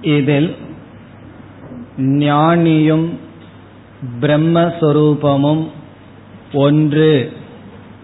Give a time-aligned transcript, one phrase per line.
[0.00, 0.56] இதில்
[1.98, 3.18] ஞானியும்
[4.20, 5.70] பிரம்மஸ்வரூபமும்
[6.52, 7.32] ஒன்று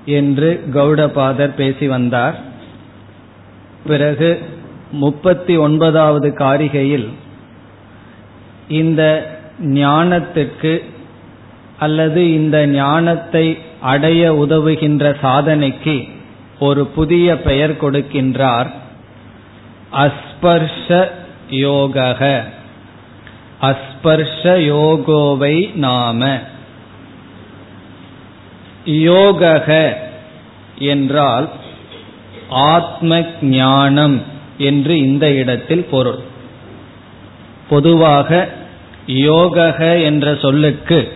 [0.04, 2.38] என்று கௌடபாதர் பேசி வந்தார்.
[3.86, 4.42] பிறகு
[4.90, 7.08] முப்பத்தி ஒன்பதாவது காரிகையில்
[8.68, 10.82] இந்த ஞானத்திற்கு
[11.78, 16.08] அல்லது இந்த ஞானத்தை அடைய உதவுகின்ற சாதனைக்கு
[16.58, 18.70] ஒரு புதிய பெயர் கொடுக்கின்றார்.
[19.92, 21.08] அஸ்பர்ஷ
[21.54, 22.44] யோகக.
[23.62, 26.38] அஸ்பர்ஷ யோகோவை நாம.
[28.86, 29.94] யோகக
[30.78, 31.50] என்றால்
[32.48, 34.22] ஆத்ம ஞானம்
[34.58, 36.18] என்று இந்த இடத்தில் பொருள்.
[37.68, 38.48] பொதுவாக
[39.06, 41.12] யோகக என்ற சொல்லுக்கு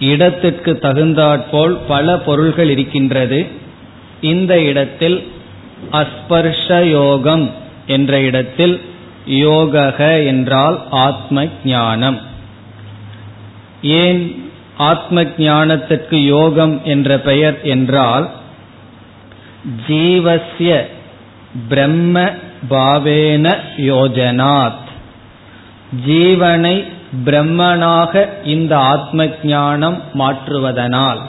[0.00, 3.46] இடத்திற்கு தகுந்தாற்போல் பல பொருள்கள் இருக்கின்றது.
[4.20, 5.32] இந்த இடத்தில்
[5.92, 7.50] அஸ்பர்ஷ யோகம்
[7.86, 8.80] என்ற இடத்தில்
[9.26, 12.20] யோகக என்றால் ஆத்ம ஞானம்
[13.82, 18.30] ஏன் ஆத்ம ஞானத்திற்கு யோகம் என்ற பெயர் என்றால்
[19.88, 20.86] ஜீவசிய
[21.68, 22.30] பிரம்ம
[22.70, 24.80] பாவேன யோஜனாத்.
[26.06, 26.92] ஜீவனை
[27.24, 31.20] பிரம்மனாக இந்த ஆத்ம ஞானம் மாற்றுவதனால்.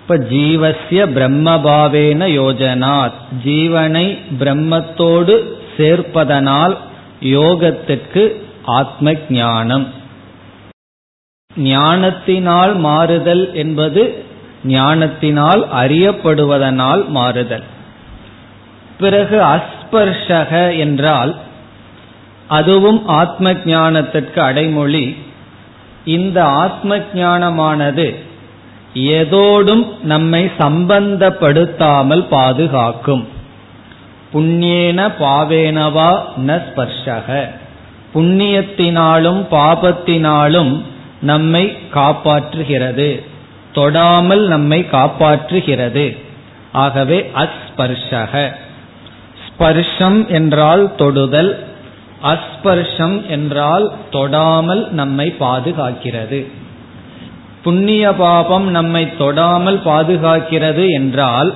[0.00, 3.20] இப்ப ஜீவசிய பிரம்மபாவேன யோஜனாத்.
[3.44, 6.76] ஜீவனை பிரம்மத்தோடு சேர்ப்பதனால்
[7.20, 8.22] யோகத்திற்கு
[8.64, 9.86] ஆத்ம ஞானம்
[11.56, 14.24] ஞானத்தினால் மாறுதல் என்பது
[14.64, 17.66] ஞானத்தினால் அறியப்படுவதனால் மாறுதல்.
[18.98, 21.34] பிறகு அஸ்பர்ஷக என்றால்
[22.48, 25.16] அதுவும் ஆத்ம ஞானத்திற்கு அடைமொழி.
[26.04, 28.16] இந்த ஆத்ம ஞானமானது
[28.94, 33.24] எதோடும் நம்மை சம்பந்தப்படுத்தாமல் பாதுகாக்கும்.
[34.36, 37.48] புண்ணியேன பாவேனவா ந ஸ்பர்ஷக.
[38.14, 40.82] புண்ணியத்தினாலும் பாபத்தினாலும்
[41.20, 43.22] நம்மை காப்பாற்றுகிறது.
[43.74, 46.16] தொடாமல் நம்மை காப்பாற்றுகிறது.
[46.72, 48.52] ஆகவே அஸ்பர்ஷக.
[49.46, 51.64] ஸ்பர்ஷம் என்றால் தொடுதல்.
[52.24, 56.46] அஸ்பர்ஷம் என்றால் தொடாமல் நம்மை பாதுகாக்கிறது.
[57.62, 61.54] புண்ணிய பாபம் நம்மை தொடாமல் பாதுகாக்கிறது என்றால்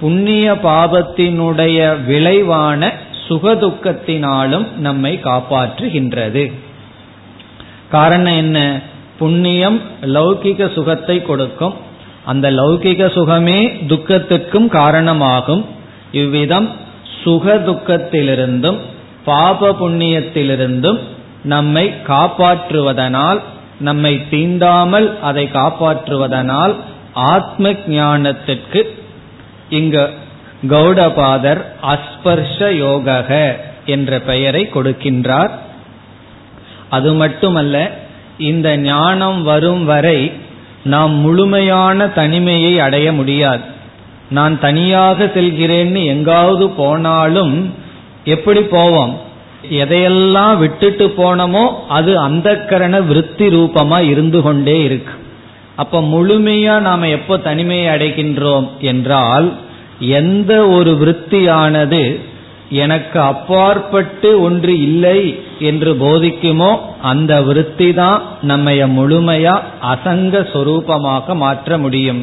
[0.00, 2.92] புண்ணிய பாபத்தினுடைய விளைவான
[3.28, 6.52] சுகதுக்கத்தினாலும் நம்மை காப்பாற்றுகின்றது.
[7.90, 8.80] காரணம் என்ன?
[9.18, 11.74] புண்ணியம் லௌகிக சுகத்தை கொடுக்கும்.
[12.24, 15.64] அந்த லௌகிக சுகமே துக்கத்துக்கும் காரணமாகும்.
[16.12, 16.70] இவ்விதம்
[17.22, 18.78] சுக துக்கத்திலிருந்தும்
[19.24, 20.98] பாப புண்ணியத்திலிருந்தும்
[21.42, 23.40] நம்மை காப்பாற்றுவதனால்
[23.80, 26.74] நம்மை தீண்டாமல் அதை காப்பாற்றுவதனால்
[27.12, 28.98] ஆத்ம ஞானத்திற்கு
[29.70, 30.10] இங்கு
[30.68, 35.50] கௌடபாதர் அஸ்பர்ஷ யோகக என்ற பெயரை கொடுக்கின்றார்.
[36.90, 37.90] அது மட்டுமல்ல
[38.38, 40.32] இந்த ஞானம் வரும் வரை
[40.84, 43.62] நாம் முழுமையான தனிமையை அடைய முடியாது.
[44.30, 47.74] நான் தனியாக செல்கிறேன்னு எங்காவது போனாலும்
[48.24, 49.20] எப்படி போவோம்?
[49.70, 55.12] எதையெல்லாம் விட்டுட்டு போனோமோ அது அந்த கரண விருத்தி ரூபமா இருந்து கொண்டே இருக்கு.
[55.76, 59.48] அப்ப முழுமையா நாம எப்போ தனிமையை அடைகின்றோம் என்றால்
[59.98, 62.02] எந்த ஒரு விருத்தியானது
[62.68, 65.20] எனக்கு அப்பாற்பட்டு ஒன்று இல்லை
[65.58, 69.54] என்று போதிக்குமோ அந்த விருத்தி தான் நம்மைய முழுமையா
[69.92, 72.22] அசங்க சொரூபமாக மாற்ற முடியும்.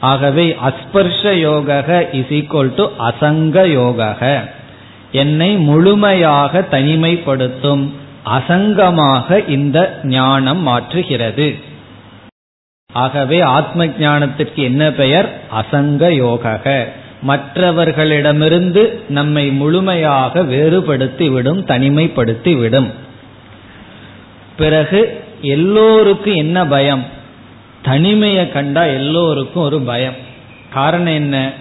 [0.00, 4.00] ஆகவே அஸ்பர்ஷ யோக இஸ் ஈக்வல் டு அசங்க யோக
[5.22, 7.84] என்னை முழுமையாக தனிமைப்படுத்தும்
[8.38, 11.48] அசங்கமாக இந்த ஞானம் மாற்றுகிறது.
[12.92, 15.40] ஆகவே ஆத்ம ஞானத்திற்கு என்ன பெயர்?
[15.48, 16.92] அசங்க யோக
[17.22, 22.90] மற்றவர்களிடமிருந்து நம்மை முழுமையாக வேறுபடுத்தி விடும் தனிமைப்படுத்தி விடும்
[24.56, 27.04] பிறகு எல்லோருக்கும் என்ன பயம்?
[27.82, 30.14] தனிமையை கண்டா எல்லோருக்கும் ஒரு பயம்.
[30.70, 31.52] காரணம் என்ன?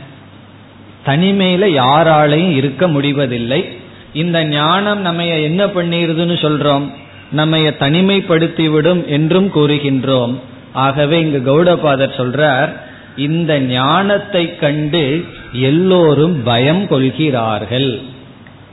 [1.05, 3.67] தனிமையில யாராலையும் இருக்க முடிவதில்லை.
[4.13, 6.93] இந்த ஞானம் நம்ம என்ன பண்ணிருதுன்னு சொல்றோம்?
[7.31, 10.39] நம்ம தனிமைப்படுத்தி விடும் என்றும் கூறுகின்றோம்.
[10.73, 12.69] ஆகவே இங்கு கௌடபாதர் சொல்றார்
[13.17, 18.01] இந்த ஞானத்தை கண்டு எல்லோரும் பயம் கொள்கிறார்கள்.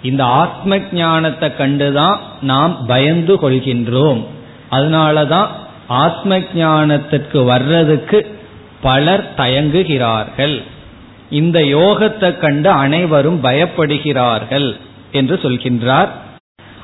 [0.03, 4.25] இந்த ஆத்ம ஞானத்தை கண்டுதான் நாம் பயந்து கொள்கின்றோம்.
[4.71, 5.47] அதனாலதான்
[5.87, 8.39] ஆத்ம ஞானத்திற்கு வர்றதுக்கு
[8.81, 10.63] பலர் தயங்குகிறார்கள்.
[11.31, 14.77] இந்த யோகத்தை கண்டு அனைவரும் பயப்படுகிறார்கள்
[15.13, 16.09] என்று சொல்கின்றார்.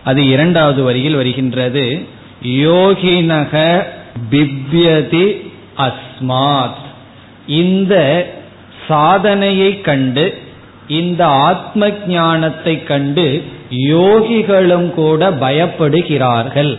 [0.05, 2.06] அது இரண்டாவது வரியில் வருகின்றது.
[2.43, 3.84] யோகினக
[4.31, 6.82] பிப்யதி அஸ்மாத்.
[7.46, 7.94] இந்த
[8.88, 10.43] சாதனையை கண்டு
[10.88, 16.78] இந்த ஆத்ம ஞானத்தை கண்டு யோகிகளும் கூட பயப்படுகிறார்கள்.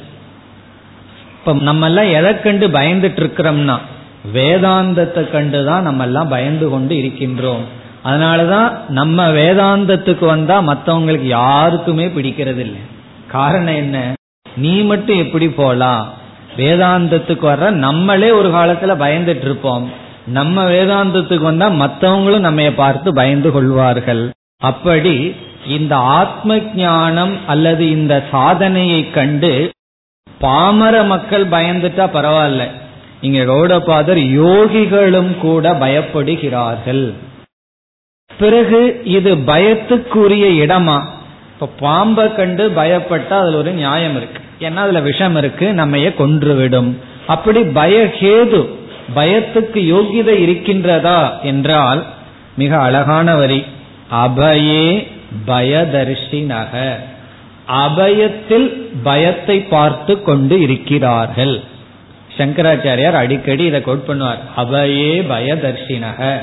[1.39, 3.77] இப்ப நம்ம எல்லாம் எதை கண்டு பயந்துட்டு இருக்கிறோம்னா
[4.33, 7.65] வேதாந்தத்தை கண்டுதான் நம்ம எல்லாம் பயந்து கொண்டு இருக்கின்றோம்.
[8.03, 12.81] அதனாலதான் நம்ம வேதாந்தத்துக்கு வந்தா மற்றவங்களுக்கு யாருக்குமே பிடிக்கிறது இல்லை
[13.27, 14.13] காரணம் என்ன?
[14.55, 16.23] நீ மட்டும் எப்படி போலாம்?
[16.57, 19.85] வேதாந்தத்துக்கு வர்ற நம்மளே ஒரு காலத்துல பயந்துட்டு இருப்போம்
[20.27, 24.31] நம்ம வேதாந்தத்துக்கு வந்தா மற்றவங்களும் நம்ம பார்த்து பயந்து கொள்வார்கள்.
[24.57, 25.35] அப்படி
[25.67, 29.71] இந்த ஆத்ம ஞானம் அல்லது இந்த சாதனையை கண்டு
[30.39, 32.63] பாமர மக்கள் பயந்துட்டா பரவாயில்ல.
[33.21, 37.13] இங்க கௌடபாதர் யோகிகளும் கூட பயப்படுகிறார்கள்.
[38.37, 40.97] பிறகு இது பயத்துக்குரிய இடமா?
[41.53, 44.41] இப்ப பாம்பை கண்டு பயப்பட்டா அதுல ஒரு நியாயம் இருக்கு.
[44.59, 46.91] ஏன்னா அதுல விஷம் இருக்கு நம்மைய கொன்றுவிடும்.
[47.27, 48.69] அப்படி பயஹேது
[49.15, 52.03] பயத்துக்கு யோகிதை இருக்கின்றதா என்றால்
[52.55, 53.63] மிக அழகான வரி.
[54.11, 55.07] அபயே
[55.47, 56.93] பயதர்ஷினக.
[57.67, 58.67] அபயத்தில்
[59.03, 61.63] பயத்தை பார்த்து கொண்டு இருக்கிறார்கள்.
[62.37, 64.41] சங்கராச்சாரியார் அடிக்கடி இதை கோட் பண்ணுவார்.
[64.57, 66.37] அபயே பயதர்ஷினக.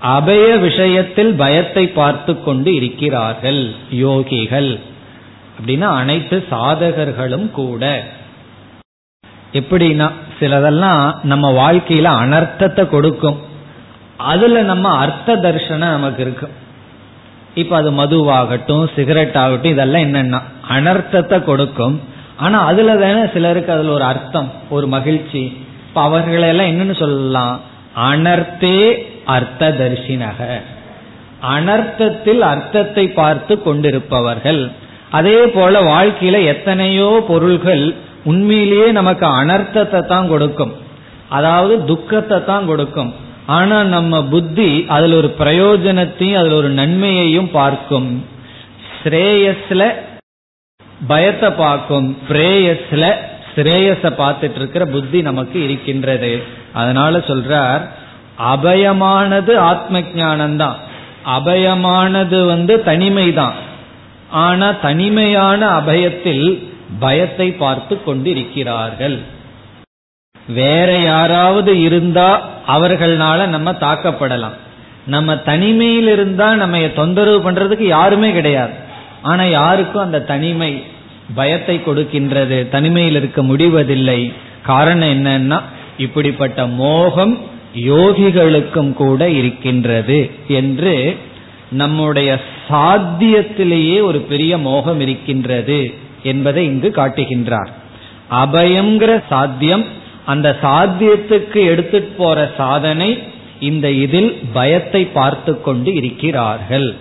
[0.00, 4.78] அபய விஷயத்தில் பயத்தை பார்த்து கொண்டு இருக்கிறார்கள் யோகிகள்.
[5.58, 8.04] அப்படின்னா அனைத்து சாதகர்களும் கூட.
[9.52, 10.10] எப்படின்னா
[10.40, 13.38] சிலதெல்லாம் நம்ம வாழ்க்கையில அனர்த்தத்தை கொடுக்கும்.
[14.16, 16.66] அதுல நம்ம அர்த்த தர்ஷனம் நமக்கு இருக்கும்
[17.54, 22.00] இப்ப அது மதுவாகட்டும் சிகரெட் ஆகட்டும் இதெல்லாம் என்னன்னா அனர்த்தத்தை கொடுக்கும்.
[22.36, 25.66] ஆனா அதுல தானே சிலருக்கு அதுல ஒரு அர்த்தம் ஒரு மகிழ்ச்சி.
[25.88, 27.60] இப்ப அவர்களெல்லாம் என்னன்னு சொல்லலாம்?
[28.00, 30.60] அனர்த்தே அர்த்த தரிசினக.
[31.42, 34.72] அனர்த்தத்தில் அர்த்தத்தை பார்த்து கொண்டிருப்பவர்கள்.
[35.10, 37.84] அதே போல வாழ்க்கையில எத்தனையோ பொருள்கள்
[38.24, 40.72] உண்மையிலேயே நமக்கு அனர்த்தத்தை தான் கொடுக்கும்.
[41.28, 43.10] அதாவது துக்கத்தை தான் கொடுக்கும்.
[43.46, 48.08] ஆனா நம்ம புத்தி அதுல ஒரு பிரயோஜனத்தையும் அதுல ஒரு நன்மையையும் பார்க்கும்.
[48.98, 49.82] ஸ்ரேயஸ்ல
[51.06, 52.08] பயத்தை பார்க்கும்.
[52.28, 53.04] பிரேயஸ்ல
[53.52, 56.32] ஸ்ரேயஸ பார்த்துட்டு இருக்கிற புத்தி நமக்கு இருக்கின்றது.
[56.72, 57.82] அதனால சொல்றார்
[58.52, 60.76] அபயமானது ஆத்ம ஜானந்தான்
[61.36, 63.56] அபயமானது வந்து தனிமை தான்
[64.30, 66.64] ஆனா தனிமையான அபயத்தில்
[66.98, 69.18] பயத்தை பார்த்து கொண்டிருக்கிறார்கள்.
[70.48, 74.56] வேற யாராவது இருந்தா அவர்களால நம்ம தாக்கப்படலாம்.
[75.06, 78.72] நம்ம தனிமையில் இருந்தா நம்ம தொந்தரவு பண்றதுக்கு யாருமே கிடையாது.
[79.22, 80.82] ஆனா யாருக்கும் அந்த தனிமை
[81.34, 82.68] பயத்தை கொடுக்கின்றது.
[82.68, 84.32] தனிமையில் இருக்க முடிவதில்லை.
[84.62, 85.62] காரணம் என்னன்னா
[85.98, 87.38] இப்படிப்பட்ட மோகம்
[87.76, 91.16] யோகிகளுக்கும் கூட இருக்கின்றது என்று
[91.70, 97.70] நம்முடைய சாத்தியத்திலேயே ஒரு பெரிய மோகம் இருக்கின்றது என்பதை இங்கு காட்டுகின்றார்.
[98.30, 99.84] அபயங்கிற சாத்தியம்
[100.24, 103.18] அந்த சாத்தியத்துக்கு எடுத்துட்டு போற சாதனை
[103.60, 106.96] இந்த இதில் பயத்தை பார்த்து கொண்டு இருக்கிறார்கள்.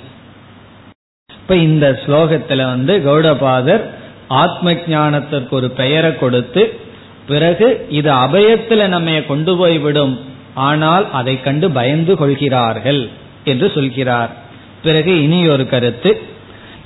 [1.29, 3.83] இப்ப இந்த ஸ்லோகத்துல வந்து கௌடபாதர்
[4.27, 6.79] ஆத்ம ஞானத்திற்கு ஒரு பெயரை கொடுத்து
[7.27, 10.19] பிறகு இது அபயத்துல நம்ம கொண்டு போய்விடும்
[10.53, 13.09] ஆனால் அதை கண்டு பயந்து கொள்கிறார்கள்
[13.43, 14.45] என்று சொல்கிறார்.
[14.83, 16.21] பிறகு இனி ஒரு கருத்து.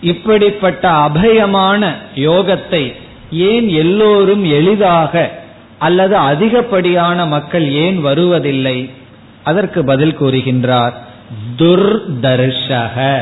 [0.01, 2.93] இப்படிப்பட்ட அபயமான யோகத்தை
[3.31, 5.31] ஏன் எல்லோரும் எளிதாக
[5.77, 8.89] அல்லது அதிகப்படியான மக்கள் ஏன் வருவதில்லை?
[9.43, 10.93] அதற்கு பதில் கூறுகின்றார்
[11.57, 13.21] துர்தர்ஷக.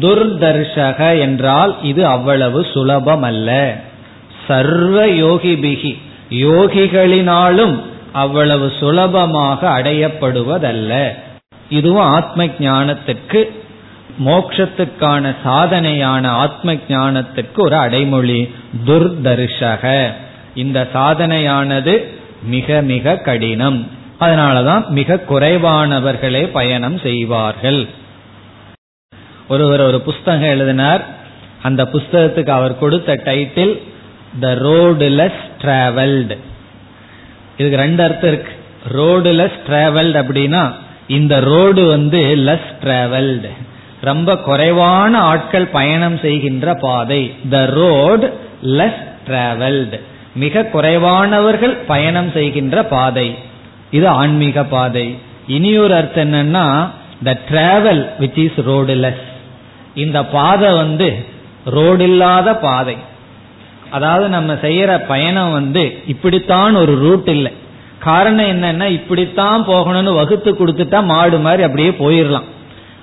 [0.00, 3.76] துர்தர்ஷக என்றால் இது அவ்வளவு சுலபம் அல்ல
[4.46, 5.98] சர்வ யோகிபிகி
[6.30, 7.78] யோகிகளினாலும்
[8.12, 11.14] அவ்வளவு சுலபமாக அடையப்படுவதல்ல.
[11.68, 13.50] இதுவும் ஆத்ம ஞானத்திற்கு
[14.26, 18.54] மோக்ஷத்துக்கான சாதனையான ஆத்ம ஞானத்திற்கு ஒரு அடைமொழி.
[18.86, 20.12] துர்தர்ஷக.
[20.54, 22.04] இந்த சாதனையானது
[22.42, 23.86] மிக மிக கடினம்.
[24.20, 27.86] அதனாலதான் மிக குறைவானவர்களே பயணம் செய்வார்கள்.
[29.48, 31.06] ஒருவர் ஒரு புஸ்தகம் எழுதினார்.
[31.62, 33.82] அந்த புஸ்தகத்துக்கு அவர் கொடுத்த title
[34.40, 36.38] the road less travelled
[37.56, 38.52] இதுக்கு ரெண்டு அர்த்தம் இருக்கு.
[38.88, 40.72] ரோடு லெஸ் டிராவல்டு அப்படின்னா
[41.08, 43.50] இந்த ரோடு வந்து லெஸ் டிராவல்டு
[44.00, 47.34] ரொம்ப குறைவான ஆட்கள் பயணம் செய்கின்ற பாதை.
[47.50, 48.26] த ரோடு
[48.62, 50.00] லெஸ் டிராவல்டு
[50.34, 53.34] மிக குறைவானவர்கள் பயணம் செய்கின்ற பாதை.
[53.90, 55.18] இது ஆன்மீக பாதை.
[55.46, 56.88] இனியொரு அர்த்தம் என்னன்னா
[57.24, 59.26] the travel which is road less
[59.94, 61.26] இந்த பாதை வந்து
[61.64, 62.96] ரோடு இல்லாத பாதை.
[63.90, 67.52] அதாவது நம்ம செய்யற பயணம் வந்து இப்படித்தான் ஒரு ரூட் இல்லை.
[67.98, 72.48] காரணம் என்னன்னா இப்படித்தான் போகணும்னு வகுத்து கொடுத்துட்டா மாடு மாதிரி அப்படியே போயிடலாம்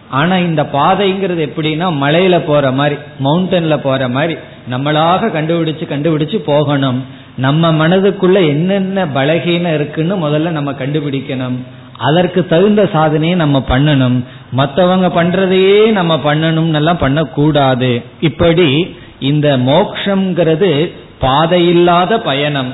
[0.10, 4.36] ஆனா இந்த பாதைங்கிறது எப்படின்னா மலையில போற மாதிரி மவுண்டன்ல போற மாதிரி
[4.72, 7.06] நம்மளாக கண்டுபிடிச்சு கண்டுபிடிச்சு போகணும்.
[7.38, 11.58] நம்ம மனதுக்குள்ள என்னென்ன பலகீனம் இருக்குன்னு முதல்ல நம்ம கண்டுபிடிக்கணும்.
[11.98, 14.24] அதற்கு தகுந்த சாதனையை நம்ம பண்ணணும்.
[14.58, 18.04] மற்றவங்க பண்றதையே நம்ம பண்ணணும் எல்லாம் பண்ணக்கூடாது.
[18.20, 22.74] இப்படி இந்த மோக்ஷங்கிறது பாதையில்லாத பயணம்.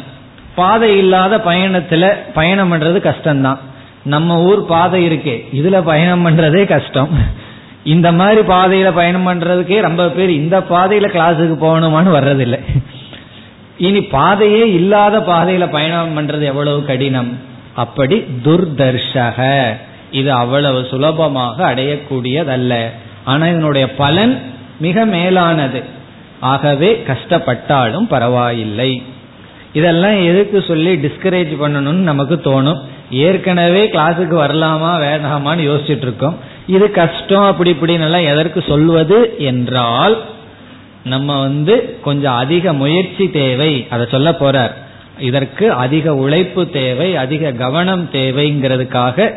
[0.56, 3.58] பாதை இல்லாத பயணத்துல பயணம் பண்றது கஷ்டம்தான்.
[4.04, 5.48] நம்ம ஊர் பாதை இருக்கே.
[5.56, 7.10] இதுல பயணம் பண்றதே கஷ்டம்.
[7.84, 12.60] இந்த மாதிரி பாதையில பயணம் பண்றதுக்கே ரொம்ப பேர் இந்த பாதையில கிளாஸுக்கு போகணுமான்னு வர்றதில்லை.
[13.78, 17.40] இனி பாதையே இல்லாத பாதையில பயணம் பண்றது எவ்வளவு கடினம்?
[17.76, 19.66] அப்படி துர்தர்ஷக.
[20.12, 22.86] இது அவ்வளவு சுலபமாக அடையக்கூடியதல்ல.
[23.24, 24.42] ஆனா இதனுடைய பலன்
[24.80, 25.84] மிக மேலானது.
[26.40, 29.04] ஆகவே கஷ்டப்பட்டாலும் பரவாயில்லை.
[29.74, 32.80] இதெல்லாம் எதுக்கு சொல்லி டிஸ்கரேஜ் பண்ணணும்னு நமக்கு தோணும்.
[33.10, 36.36] ஏற்கனவே கிளாஸுக்கு வரலாமா வேண்டாமான்னு யோசிச்சுட்டு இருக்கோம்
[36.68, 40.16] இது கஷ்டம் அப்படி இப்படின்னு எல்லாம் எதற்கு சொல்வது என்றால்
[41.04, 44.74] நம்ம வந்து கொஞ்சம் அதிக முயற்சி தேவை அதை சொல்ல போறார்.
[45.20, 49.34] இதற்கு அதிக உழைப்பு தேவை அதிக கவனம் தேவைங்கிறதுக்காக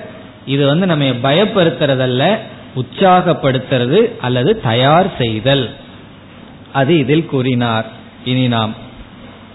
[0.46, 2.36] இது வந்து நம்ம பயப்படுத்துறதல்ல
[2.80, 5.70] உற்சாகப்படுத்துறது அல்லது தயார் செய்தல்.
[6.72, 7.86] அது இதில் கூறினார்.
[8.24, 8.74] இனி நாம்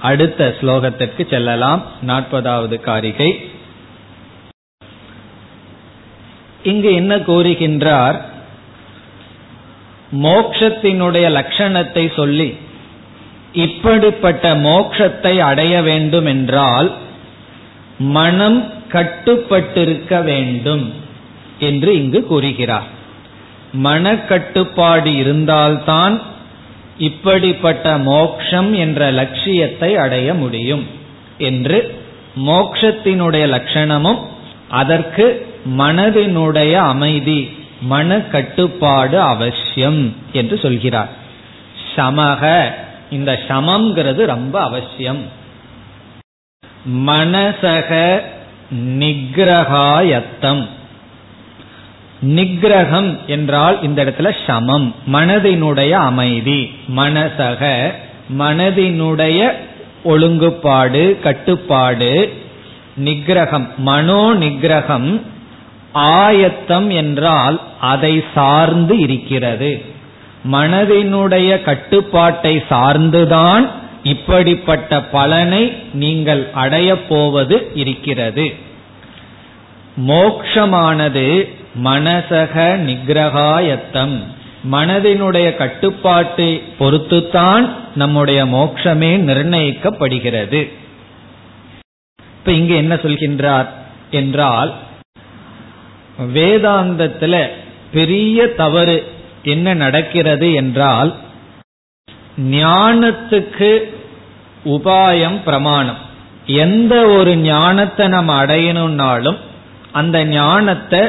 [0.02, 1.84] அடுத்த ஸ்லோகத்திற்கு செல்லலாம்.
[2.08, 3.52] நாற்பதாவது காரிகை.
[6.64, 8.22] இங்கு என்ன கூறுகின்றார்?
[10.24, 12.58] மோக்ஷத்தினுடைய லட்சணத்தை சொல்லி
[13.54, 16.96] இப்படிப்பட்ட மோக்ஷத்தை அடைய வேண்டும் என்றால்
[18.00, 20.94] மனம் கட்டுப்பட்டிருக்க வேண்டும்
[21.60, 22.98] என்று இங்கு கூறுகிறார்.
[23.84, 26.22] மனக்கட்டுப்பாடு இருந்தால்தான்
[27.00, 30.88] இப்படிப்பட்ட மோக்ஷம் என்ற லட்சியத்தை அடைய முடியும்
[31.38, 32.04] என்று
[32.46, 34.20] மோக்ஷத்தினுடைய லட்சணமும்
[34.70, 41.10] அதற்கு மனதினுடைய அமைதி மன கட்டுப்பாடு அவசியம் என்று சொல்கிறார்.
[41.96, 42.72] சமக
[43.10, 45.22] இந்த சமம்ங்கிறது ரொம்ப அவசியம்.
[46.96, 48.22] மனசக
[49.00, 50.68] நிகிரகாயத்தம்.
[52.28, 54.96] நிகிரகம் என்றால் இந்த இடத்துல சமம்.
[55.14, 56.72] மனதினுடைய அமைதி.
[56.98, 57.92] மனசக.
[58.40, 59.52] மனதினுடைய
[60.06, 62.34] ஒழுங்குபாடு கட்டுப்பாடு.
[63.04, 63.68] நிகிரகம்.
[63.78, 65.22] மனோ நிகிரகம்
[65.94, 69.86] ஆயத்தம் என்றால் அதை சார்ந்து இருக்கிறது.
[70.52, 73.70] மனதினுடைய கட்டுப்பாட்டை சார்ந்துதான்
[74.04, 78.54] இப்படிப்பட்ட பலனை நீங்கள் அடையப் போவது இருக்கிறது.
[80.08, 82.56] மோக்ஷமானது மனசக
[82.88, 84.18] நிகிரகாயத்தம்.
[84.72, 90.62] மனதினுடைய கட்டுப்பாட்டை பொறுத்துத்தான் நம்முடைய மோட்சமே நிர்ணயிக்கப்படுகிறது.
[92.38, 93.70] இப்ப இங்க என்ன சொல்கின்றார்
[94.12, 94.74] என்றால்
[96.34, 97.36] வேதாந்தத்துல
[97.92, 98.98] பெரிய தவறு
[99.44, 101.12] என்ன நடக்கிறது என்றால்
[102.50, 103.72] ஞானத்துக்கு
[104.66, 106.00] உபாயம் பிரமாணம்.
[106.46, 109.40] எந்த ஒரு ஞானத்தை நம்ம அடையணும்னாலும்
[109.92, 111.02] அந்த ஞானத்தை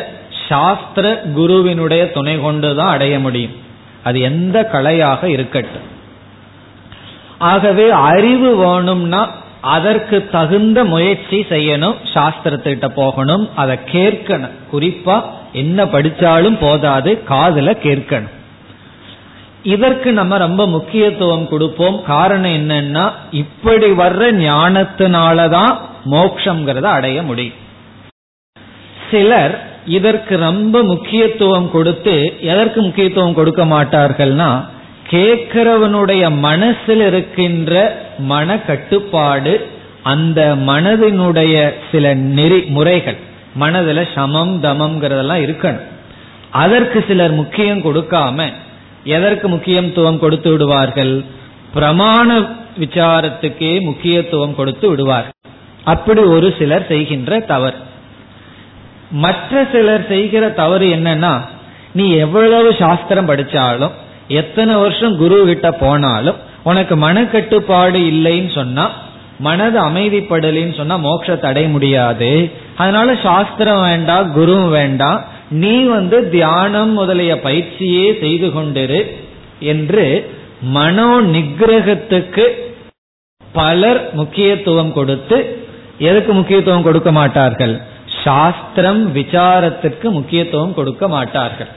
[0.50, 3.56] சாஸ்திர குருவினுடைய துணை கொண்டுதான் அடைய முடியும்.
[4.04, 5.88] அது எந்த கலையாக இருக்கட்டும்.
[7.38, 9.22] ஆகவே அறிவு வேணும்னா
[9.60, 14.56] அதற்கு தகுந்த முயற்சி செய்யணும் சாஸ்திரத்திட்ட போகணும் அதை கேட்கணும்.
[14.72, 18.38] குறிப்பா என்ன படிச்சாலும் போதாது காதல கேட்கணும்.
[19.62, 22.02] இதற்கு நம்ம ரொம்ப முக்கியத்துவம் கொடுப்போம்.
[22.06, 25.74] காரணம் என்னன்னா இப்படி வர்ற ஞானத்தினாலதான்
[26.10, 27.58] மோக்ஷங்கிறத அடைய முடியும்.
[29.10, 34.64] சிலர் இதற்கு ரொம்ப முக்கியத்துவம் கொடுத்து எதற்கு முக்கியத்துவம் கொடுக்க மாட்டார்கள்னா
[35.10, 39.66] கேட்கிறவனுடைய மனசில் இருக்கின்ற மன கட்டுப்பாடு
[40.02, 43.16] அந்த மனதினுடைய சில நெறி முறைகள்
[43.54, 45.86] மனதில் சமம் தமம்ங்கிறதெல்லாம் இருக்கணும்.
[46.50, 48.52] அதற்கு சிலர் முக்கியம் கொடுக்காம
[49.04, 51.24] எதற்கு முக்கியத்துவம் கொடுத்து விடுவார்கள்?
[51.74, 55.32] பிரமாண விசாரத்துக்கே முக்கியத்துவம் கொடுத்து விடுவார்கள்.
[55.84, 57.76] அப்படி ஒரு சிலர் செய்கின்ற தவறு.
[59.10, 61.40] மற்ற சிலர் செய்கிற தவறு என்னன்னா
[61.92, 63.90] நீ எவ்வளவு சாஸ்திரம் படிச்சாலும்
[64.28, 68.90] எத்தனை வருஷம் குரு கிட்ட போனாலும் உனக்கு மனக்கட்டுப்பாடு இல்லைன்னு சொன்னா
[69.38, 72.50] மனது அமைதிப்படலின்னு சொன்னா மோட்சத்தை அடைய முடியாது.
[72.76, 79.00] அதனால சாஸ்திரம் வேண்டாம் குரு வேண்டாம் நீ வந்து தியானம் முதலிய பயிற்சியே செய்து கொண்டிரு
[79.58, 82.44] என்று மனோ நிகிரகத்துக்கு
[83.52, 85.66] பலர் முக்கியத்துவம் கொடுத்து
[85.98, 87.80] எதுக்கு முக்கியத்துவம் கொடுக்க மாட்டார்கள்?
[88.24, 91.70] சாஸ்திரம் விசாரத்திற்கு முக்கியத்துவம் கொடுக்க மாட்டார்கள்.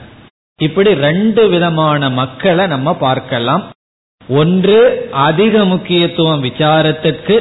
[0.60, 3.62] இப்படி ரெண்டு விதமான மக்களை நம்ம பார்க்கலாம்.
[4.28, 7.36] ஒன்று அதிக முக்கியத்துவம் விசாரத்திற்கு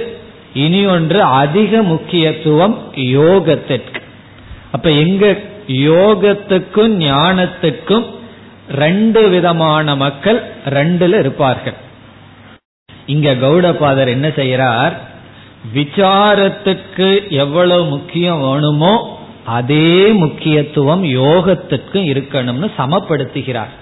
[0.53, 3.99] இனி ஒன்று அதிக முக்கியத்துவம் யோகத்திற்கு.
[4.71, 5.25] அப்ப எங்க
[5.67, 8.05] யோகத்துக்கும் ஞானத்துக்கும்
[8.75, 11.77] ரெண்டு விதமான மக்கள் ரெண்டுல இருப்பார்கள்.
[13.05, 14.93] இங்க கௌடபாதர் என்ன செய்யறார்
[15.73, 23.73] விசாரத்துக்கு எவ்வளவு முக்கியம் வேணுமோ அதே முக்கியத்துவம் யோகத்துக்கும் இருக்கணும்னு சமப்படுத்துகிறார்.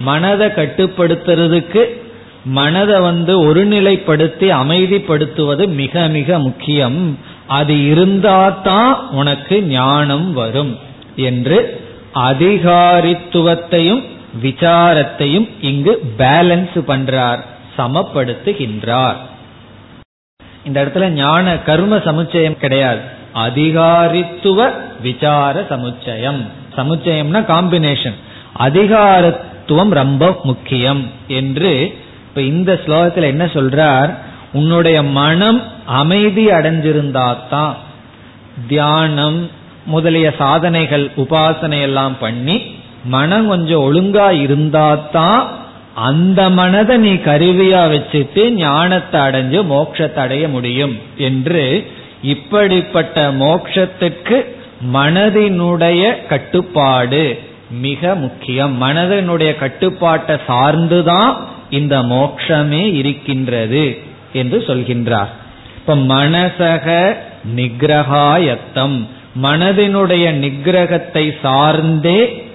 [0.00, 1.82] மனதை கட்டுப்படுத்துறதுக்கு
[2.44, 7.18] மனதை வந்து ஒருநிலைப்படுத்தி அமைதிப்படுத்துவது மிக மிக முக்கியம்.
[7.46, 10.78] அது இருந்தாதான் உனக்கு ஞானம் வரும்
[11.16, 11.80] என்று
[12.14, 14.04] அதிகாரித்துவத்தையும்
[14.42, 17.42] விசாரத்தையும் இங்கு பேலன்ஸ் பண்றார்
[17.78, 19.16] சமப்படுத்துகின்றார்.
[20.68, 23.02] இந்த இடத்துல ஞான கர்ம சமுச்சயம் கிடையாது.
[23.34, 24.70] அதிகாரித்துவ
[25.02, 26.40] விசார சமுச்சயம்.
[26.76, 28.16] சமுச்சயம்னா காம்பினேஷன்
[28.58, 31.72] அதிகாரத்துவம் ரொம்ப முக்கியம் என்று
[32.28, 34.10] இப்ப இந்த ஸ்லோகத்தில் என்ன சொல்றார்?
[34.52, 37.74] உன்னுடைய மனம் அமைதி அடைஞ்சிருந்தாதான்
[38.68, 39.40] தியானம்
[39.86, 42.56] முதலிய சாதனைகள் உபாசனை எல்லாம் பண்ணி
[43.04, 45.42] மனம் கொஞ்சம் ஒழுங்கா இருந்தாதான்
[45.98, 51.90] அந்த மனதை நீ கருவியா வச்சுட்டு ஞானத்தை அடைஞ்சு மோட்சத்தை அடைய முடியும் என்று
[52.22, 54.56] இப்படிப்பட்ட மோட்சத்துக்கு
[54.94, 57.40] மனதினுடைய கட்டுப்பாடு
[57.70, 58.82] மிக முக்கியம்.
[58.82, 61.32] மனதனுடைய கட்டுப்பாட்டை சார்ந்துதான்
[61.70, 63.98] இந்த மோக்ஷமே இருக்கின்றது
[64.32, 65.32] என்று சொல்கின்றார்.
[65.76, 67.16] இப்ப மனசக
[67.56, 68.98] நிகிரகாயத்தம்.
[69.42, 72.47] மனதினுடைய நிகிரகத்தை சார்ந்தே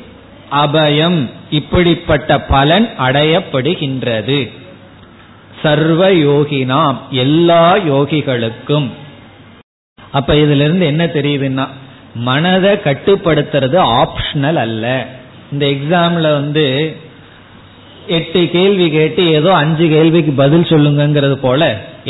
[0.61, 1.19] அபயம்
[1.59, 4.39] இப்படிப்பட்ட பலன் அடையப்படுகின்றது.
[5.61, 8.87] சர்வ யோகினாம் எல்லா யோகிகளுக்கும்.
[10.11, 11.65] அப்ப இதுல இருந்து என்ன தெரியுதுன்னா
[12.27, 14.85] மனதை கட்டுப்படுத்துறது ஆப்ஷனல் அல்ல.
[15.51, 16.65] இந்த எக்ஸாம்ல வந்து
[18.07, 21.61] எட்டு கேள்வி கேட்டு ஏதோ அஞ்சு கேள்விக்கு பதில் சொல்லுங்கிறது போல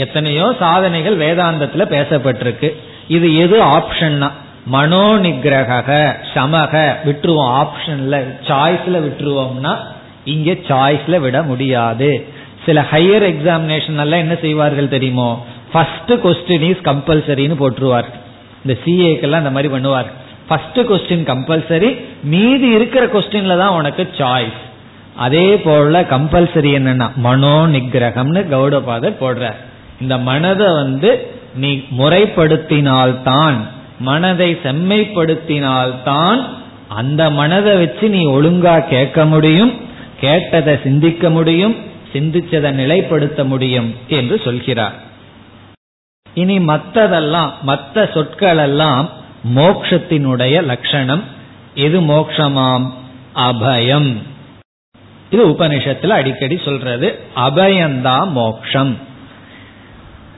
[0.03, 2.69] எத்தனையோ சாதனைகள் வேதாந்தத்துல பேசப்பட்டிருக்கு.
[3.07, 4.29] இது எது ஆப்ஷன்னா
[4.65, 7.63] மனோ நிகிரக சமக விட்டுருவோம்.
[7.63, 9.77] ஆப்ஷன்ல சாய்ஸ்ல விட்டுருவோம்னா
[10.25, 12.27] இங்க சாய்ஸ்ல விட முடியாது.
[12.65, 15.45] சில ஹையர் எக்ஸாமினேஷன் எல்லாம் என்ன செய்வார்கள் தெரியுமோ?
[15.71, 18.05] ஃபர்ஸ்ட் கொஸ்டின் இஸ் கம்பல்சரின்னு போட்டுருவார்.
[18.65, 20.05] இந்த சிஏக்கெல்லாம் இந்த மாதிரி பண்ணுவார்.
[20.47, 24.61] ஃபர்ஸ்ட் கொஸ்டின் கம்பல்சரி மீதி இருக்கிற கொஸ்டின்ல தான் உனக்கு சாய்ஸ்
[25.15, 29.53] அதே போல கம்பல்சரி என்னன்னா மனோ நிகிரகம்னு கௌடபாதர் போடுற
[30.01, 33.55] இந்த மனதை வந்து நீ முறைப்படுத்தினால்தான்
[34.03, 36.37] மனதை செம்மைப்படுத்தினால்தான்
[36.87, 39.71] அந்த மனதை வச்சு நீ ஒழுங்கா கேட்க முடியும்
[40.19, 41.75] கேட்டதை சிந்திக்க முடியும்
[42.13, 44.93] சிந்திச்சதை நிலைப்படுத்த முடியும் என்று சொல்கிறார்.
[46.33, 49.09] இனி மற்றதெல்லாம் மற்ற சொற்கள் எல்லாம்
[49.55, 51.23] மோக்ஷத்தினுடைய லட்சணம்.
[51.75, 52.85] எது மோக்ஷமாம்?
[53.35, 54.17] அபயம்.
[55.29, 58.97] இது உபனிஷத்துல அடிக்கடி சொல்றது அபயந்தா மோக்ஷம்.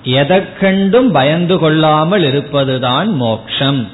[0.06, 3.88] எதற்கண்டும் பயந்து கொள்ளாமல் இருப்பதுதான் மோக்ஷம்.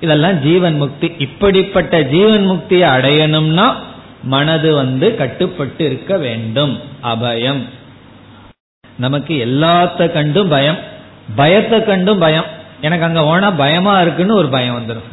[0.00, 1.12] இதெல்லாம் ஜீவன் முக்தி.
[1.18, 3.74] இப்படிப்பட்ட ஜீவன் முக்தியை அடையணும்னா
[4.22, 6.80] மனது வந்து கட்டுப்பட்டு இருக்க வேண்டும்.
[7.02, 7.62] அபயம்.
[8.98, 10.76] நமக்கு எல்லாத்த கண்டும் பயம்.
[11.36, 12.44] பயத்தை கண்டும் பயம்.
[12.80, 15.12] எனக்கு அங்க போனா பயமா இருக்குன்னு ஒரு பயம் வந்துடும்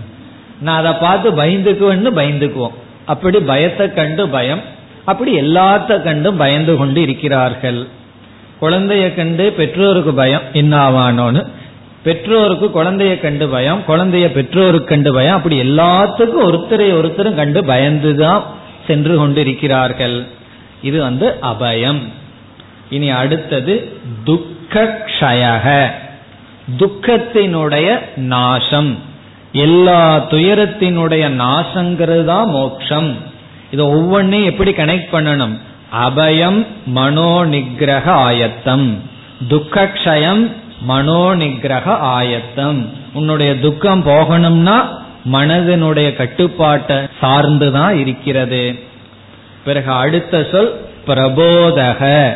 [0.61, 2.73] நான் அதை பார்த்து பயந்துக்குவேன்னு பயந்துக்குவோம்.
[3.05, 4.61] அப்படி பயத்தை கண்டு பயம்.
[5.05, 7.87] அப்படி எல்லாத்த கண்டும் பயந்து கொண்டு இருக்கிறார்கள்.
[8.61, 11.47] குழந்தைய கண்டு பெற்றோருக்கு பயம் என்னாவானோன்னு
[12.03, 15.35] பெற்றோருக்கு குழந்தைய கண்டு பயம் குழந்தைய பெற்றோருக்கு கண்டு பயம்.
[15.35, 18.41] அப்படி எல்லாத்துக்கும் ஒருத்தரை ஒருத்தரும் கண்டு பயந்துதான்
[18.87, 20.25] சென்று கொண்டிருக்கிறார்கள்.
[20.81, 21.99] இது வந்து அபயம்.
[22.89, 25.87] இனி அடுத்தது துக்கக்ஷயக.
[26.77, 28.99] துக்கத்தினுடைய நாசம்.
[29.51, 33.15] எல்லா துயரத்தினுடைய நாசங்கிறது தான் மோக்ஷம்.
[33.71, 35.57] இதை ஒவ்வொன்றையும் எப்படி கனெக்ட் பண்ணணும்?
[35.91, 39.01] அபயம் மனோநிகிரக ஆயத்தம்.
[39.49, 40.51] துக்கக்ஷயம்
[40.87, 42.89] மனோநிகிரக ஆயத்தம்.
[43.13, 44.99] உன்னுடைய துக்கம் போகணும்னா
[45.31, 48.83] மனதினுடைய கட்டுப்பாட்டை சார்ந்துதான் இருக்கிறது.
[49.65, 52.33] பிறகு அடுத்த சொல் பிரபோதக.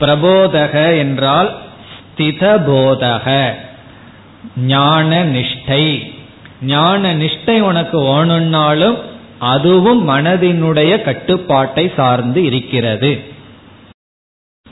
[0.00, 1.56] பிரபோதக என்றால்
[2.16, 3.52] ஸ்திதபோதக
[4.56, 6.14] ஞான நிஷ்டை.
[6.62, 8.98] ஞான நிஷ்டை உனக்கு வேணும்னாலும்
[9.42, 13.20] அதுவும் மனதினுடைய கட்டுப்பாட்டை சார்ந்து இருக்கிறது.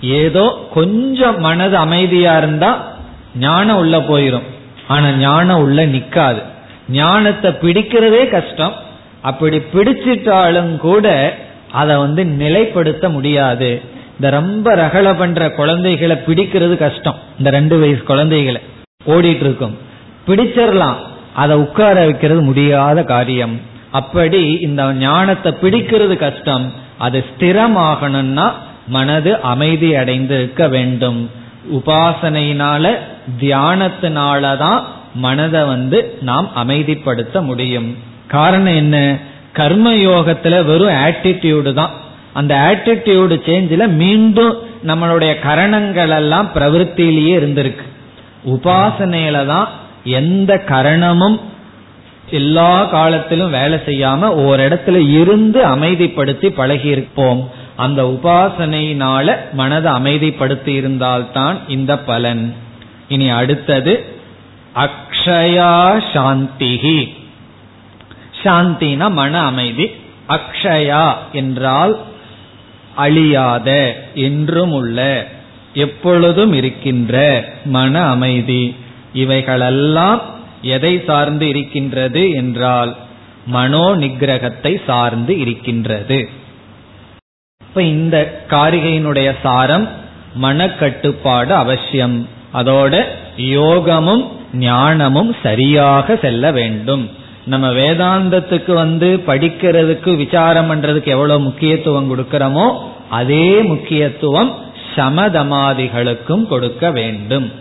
[0.01, 2.97] ஏதோ கொஞ்சம் மனது அமைதியா இருந்தா
[3.39, 4.47] ஞானம் உள்ள போயிரும்.
[4.89, 6.43] ஆனா ஞானம் உள்ள நிக்காது.
[6.89, 8.75] ஞானத்தை பிடிக்கிறதே கஷ்டம்.
[9.21, 11.37] அப்படி பிடிச்சிட்டாலும் கூட
[11.73, 13.81] அதை வந்து நிலைப்படுத்த முடியாது.
[14.13, 17.19] இந்த ரொம்ப ரகல பண்ற குழந்தைகளை பிடிக்கிறது கஷ்டம்.
[17.39, 18.61] இந்த ரெண்டு வயசு குழந்தைகளை
[19.07, 19.79] ஓடிட்டு இருக்கும்.
[20.27, 20.97] பிடிச்சிடலாம்.
[21.35, 23.70] அதை உட்கார வைக்கிறது முடியாத காரியம்.
[23.91, 26.73] அப்படி இந்த ஞானத்தை பிடிக்கிறது கஷ்டம்.
[26.99, 28.53] அது ஸ்திரமாகணும்னா
[28.87, 31.31] மனது அமைதி அடைந்து இருக்க வேண்டும்.
[31.73, 32.97] உபாசனையினால
[33.41, 34.83] தியானத்தினாலதான்
[35.15, 37.97] மனதை வந்து நாம் அமைதிப்படுத்த முடியும்.
[38.27, 39.19] காரணம் என்ன?
[39.53, 41.91] கர்ம யோகத்துல வெறும் ஆட்டிடியூடு தான்.
[42.33, 47.87] அந்த ஆட்டிடியூடு சேஞ்சில மீண்டும் நம்மளுடைய கரணங்கள் எல்லாம் பிரவருத்திலேயே இருந்திருக்கு.
[48.47, 49.69] உபாசனையில தான்
[50.05, 51.41] எந்த கரணமும்
[52.31, 61.59] எல்லா காலத்திலும் வேலை செய்யாம ஒரு இடத்துல இருந்து அமைதிப்படுத்தி பழகி இருப்போம் அந்த உபாசனையினால மனதை அமைதிப்படுத்தி இருந்தால்தான்
[61.69, 62.55] இந்த பலன்.
[63.09, 64.05] இனி அடுத்தது
[64.75, 67.15] அக்ஷயா சாந்திகி
[68.43, 69.91] சாந்தினா மன அமைதி.
[70.29, 71.99] அக்ஷயா என்றால்
[72.95, 75.27] அழியாத என்றும் உள்ள
[75.75, 78.75] எப்பொழுதும் இருக்கின்ற மன அமைதி.
[79.13, 82.97] இவைகளெல்லாம் எதை சார்ந்து இருக்கின்றது என்றால்
[83.47, 86.29] மனோ நிகிரகத்தை சார்ந்து இருக்கின்றது.
[87.69, 89.89] இப்ப இந்த காரிகையினுடைய சாரம்
[90.43, 92.29] மனக்கட்டுப்பாடு அவசியம்.
[92.55, 93.05] அதோட
[93.37, 97.11] யோகமும் ஞானமும் சரியாக செல்ல வேண்டும்.
[97.45, 102.67] நம்ம வேதாந்தத்துக்கு வந்து படிக்கிறதுக்கு விசாரம் பண்றதுக்கு எவ்வளவு முக்கியத்துவம் கொடுக்கிறோமோ
[103.09, 104.55] அதே முக்கியத்துவம்
[104.97, 107.53] சமதமாதிகளுக்கும் கொடுக்க வேண்டும்.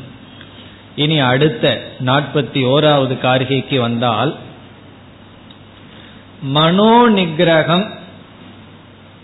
[0.95, 4.35] இனி அடுத்த நாற்பத்தி ஓராவது காரிகைக்கு வந்தால்
[6.41, 7.85] மனோ நிகிரகம்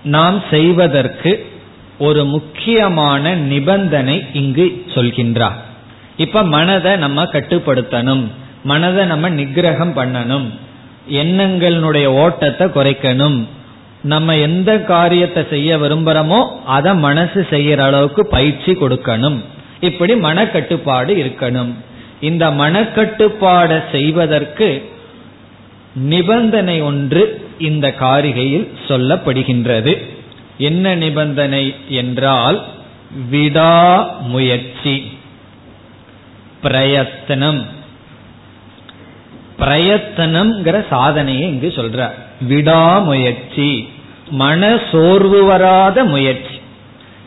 [0.04, 1.54] நாம் செய்வதற்கு
[1.98, 5.60] ஒரு முக்கியமான நிபந்தனை இங்கு சொல்கின்றார்.
[6.18, 8.24] இப்ப மனதை நம்ம கட்டுப்படுத்தணும்
[8.64, 10.48] மனதை நம்ம நிகிரகம் பண்ணணும்
[11.10, 13.46] எண்ணங்களுடைய ஓட்டத்தை குறைக்கணும்
[14.02, 19.40] நம்ம எந்த காரியத்தை செய்ய விரும்புறோமோ அதை மனசு செய்யற அளவுக்கு பயிற்சி கொடுக்கணும்.
[19.80, 21.74] இப்படி மனக்கட்டுப்பாடு இருக்கணும்.
[22.22, 24.92] இந்த மனக்கட்டுப்பாடை செய்வதற்கு
[25.96, 30.06] நிபந்தனை ஒன்று இந்த காரிகையில் சொல்லப்படுகின்றது.
[30.58, 32.64] என்ன நிபந்தனை என்றால்
[33.30, 35.18] விடாமுயற்சி
[36.62, 37.66] பிரயத்தனம்.
[39.60, 42.12] பிரயத்தனம்ங்கிற சாதனையை இங்கு சொல்ற.
[42.42, 43.90] விடாமுயற்சி
[44.30, 46.60] மன சோர்வு வராத முயற்சி.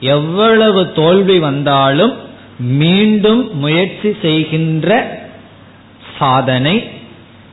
[0.01, 2.27] எவ்வளவு தோல்வி வந்தாலும்
[2.59, 5.19] மீண்டும் முயற்சி செய்கின்ற
[6.19, 6.91] சாதனை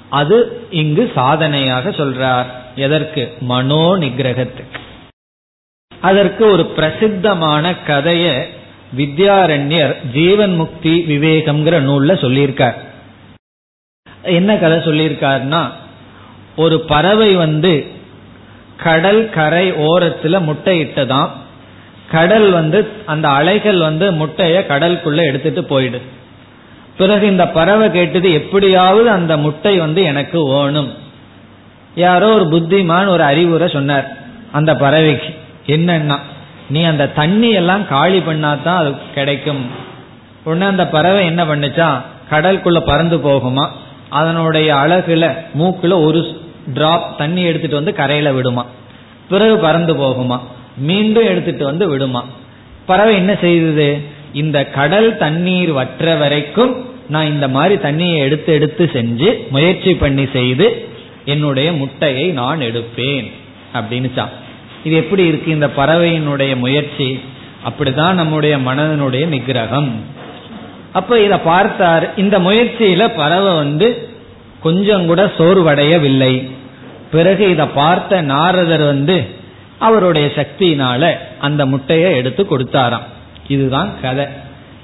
[0.09, 2.45] அது இங்கு சாதனையாக சொல்றார்.
[2.75, 3.33] எதற்கு?
[3.39, 4.79] மனோ நிகிரகத்துக்கு
[6.01, 8.43] அதற்கு ஒரு பிரசித்தமான கதைய
[8.97, 12.73] வித்யாரண்யர் ஜீவன் முக்தி விவேகம்ங்கிற நூல்ல சொல்லியிருக்கார்.
[14.23, 15.71] என்ன கதை சொல்லியிருக்காருன்னா
[16.55, 17.85] ஒரு பறவை வந்து
[18.77, 21.29] கடல் கரை ஓரத்துல முட்டையிட்டதான்
[22.11, 26.01] கடல் வந்து அந்த அலைகள் வந்து முட்டைய கடலுக்குள்ள எடுத்துட்டு போயிடு.
[26.97, 30.93] பிறகு இந்த பறவை கேட்டது எப்படியாவது அந்த முட்டை வந்து எனக்கு வேணும்.
[31.95, 34.17] யாரோ ஒரு புத்திமான் ஒரு அறிவுரை சொன்னார்
[34.51, 35.35] அந்த பறவைக்கு.
[35.65, 36.19] என்னன்னா
[36.69, 39.65] நீ அந்த தண்ணி எல்லாம் காலி பண்ணாதான் அது கிடைக்கும்.
[40.43, 41.91] உடனே அந்த பறவை என்ன பண்ணுச்சா
[42.31, 43.67] கடலுக்குள்ள பறந்து போகுமா?
[44.09, 46.41] அதனுடைய அழகுல மூக்குல ஒரு
[46.73, 48.65] டிராப் தண்ணி எடுத்துட்டு வந்து கரையில விடுமா?
[49.29, 50.39] பிறகு பறந்து போகுமா?
[50.77, 52.25] மீண்டும் எடுத்துட்டு வந்து விடுமா?
[52.85, 54.01] பறவை என்ன செய்தது?
[54.33, 60.87] இந்த கடல் தண்ணீர் வற்ற வரைக்கும் நான் இந்த மாதிரி தண்ணியை எடுத்து எடுத்து செஞ்சு முயற்சி பண்ணி செய்து
[61.25, 63.31] என்னுடைய முட்டையை நான் எடுப்பேன்
[63.73, 64.33] அப்படின்னுச்சான்
[64.83, 67.19] இது எப்படி இருக்கு இந்த பறவையினுடைய முயற்சி?
[67.69, 69.91] அப்படிதான் நம்முடைய மனதனுடைய நிகிரகம்
[70.93, 72.17] அப்ப இத பார்த்தார்.
[72.17, 74.09] இந்த முயற்சியில பறவை வந்து
[74.59, 76.49] கொஞ்சம் கூட சோர்வடையவில்லை.
[77.11, 79.29] பிறகு இதை பார்த்த நாரதர் வந்து
[79.79, 83.05] அவருடைய சக்தியினால அந்த முட்டையை எடுத்து கொடுத்தாராம்.
[83.47, 84.25] இதுதான் கதை.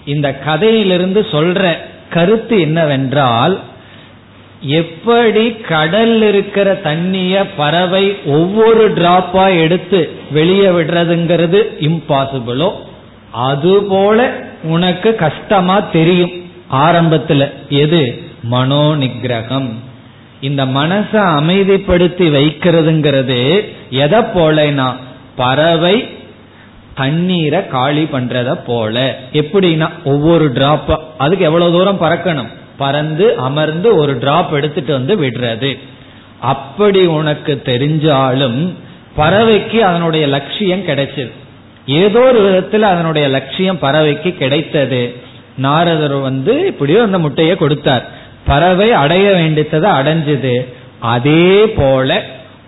[0.06, 1.78] இந்த கதையிலிருந்து சொல்ற
[2.10, 3.60] கருத்து என்னவென்றால்
[4.62, 12.72] எப்படி கடல் இருக்கிற தண்ணிய பறவை ஒவ்வொரு டிராப்பா எடுத்து வெளியே விடுறதுங்கிறது இம்பாசிபிளோ
[13.32, 14.32] அதுபோல
[14.64, 16.32] உனக்கு கஷ்டமா தெரியும்.
[16.72, 18.22] ஆரம்பத்துல எது?
[18.44, 19.70] மனோ நிகிரகம்
[20.42, 24.96] இந்த மனசை அமைதிப்படுத்தி வைக்கிறதுங்கிறது எதை போலனா
[25.36, 26.10] பறவை
[26.96, 29.20] தண்ணீரை காலி பண்றத போல.
[29.34, 32.48] எப்படின்னா ஒவ்வொரு டிராப் அதுக்கு எவ்வளவு தூரம் பறக்கணும்?
[32.78, 35.80] பறந்து அமர்ந்து ஒரு டிராப் எடுத்துட்டு வந்து விடுறது.
[36.40, 38.74] அப்படி உனக்கு தெரிஞ்சாலும்
[39.18, 41.32] பறவைக்கு அதனுடைய லட்சியம் கிடைச்சது
[41.86, 45.16] ஏதோ ஒரு விதத்துல அதனுடைய லட்சியம் பறவைக்கு கிடைத்தது.
[45.58, 48.20] நாரதர் வந்து இப்படியோ அந்த முட்டையை கொடுத்தார்.
[48.46, 50.56] பறவை அடைய வேண்டியதை அடைஞ்சது.
[51.00, 52.10] அதே போல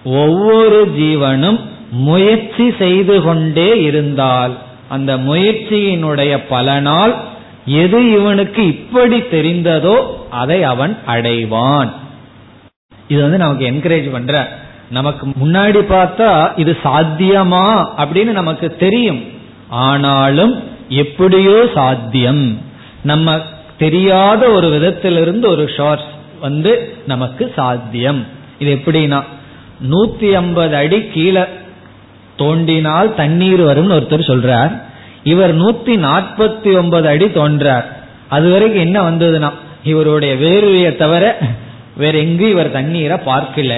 [0.03, 1.59] ஒவ்வொரு ஜீவனும்
[1.91, 4.53] முயற்சி செய்து கொண்டே இருந்தால்
[4.89, 7.13] அந்த முயற்சியினுடைய பலனால்
[7.65, 9.95] எது இவனுக்கு இப்படி தெரிந்ததோ
[10.29, 11.91] அதை அவன் அடைவான்.
[13.07, 17.65] இது வந்து நமக்கு என்கரேஜ் பண்ற நமக்கு முன்னாடி பார்த்தா இது சாத்தியமா
[17.97, 19.21] அப்படின்னு நமக்கு தெரியும்.
[19.69, 22.61] ஆனாலும் எப்படியோ சாத்தியம்.
[23.03, 23.37] நம்ம
[23.77, 28.27] தெரியாத ஒரு விதத்திலிருந்து ஒரு ஷார்ட்ஸ் வந்து நமக்கு சாத்தியம்.
[28.59, 29.23] இது எப்படின்னா
[29.91, 31.43] நூத்தி ஐம்பது அடி கீழே
[32.37, 34.81] தோண்டினால் தண்ணீர் வரும்னு ஒருத்தர் சொல்றார்.
[35.23, 37.85] இவர் நூத்தி நாற்பத்தி ஒன்பது அடி தோன்றார்.
[38.29, 39.51] அது வரைக்கும் என்ன வந்ததுன்னா
[39.83, 41.37] இவருடைய வேர்வையை தவிர
[41.97, 43.73] வேற எங்கேயும் இவர் தண்ணீரை பார்க்கல.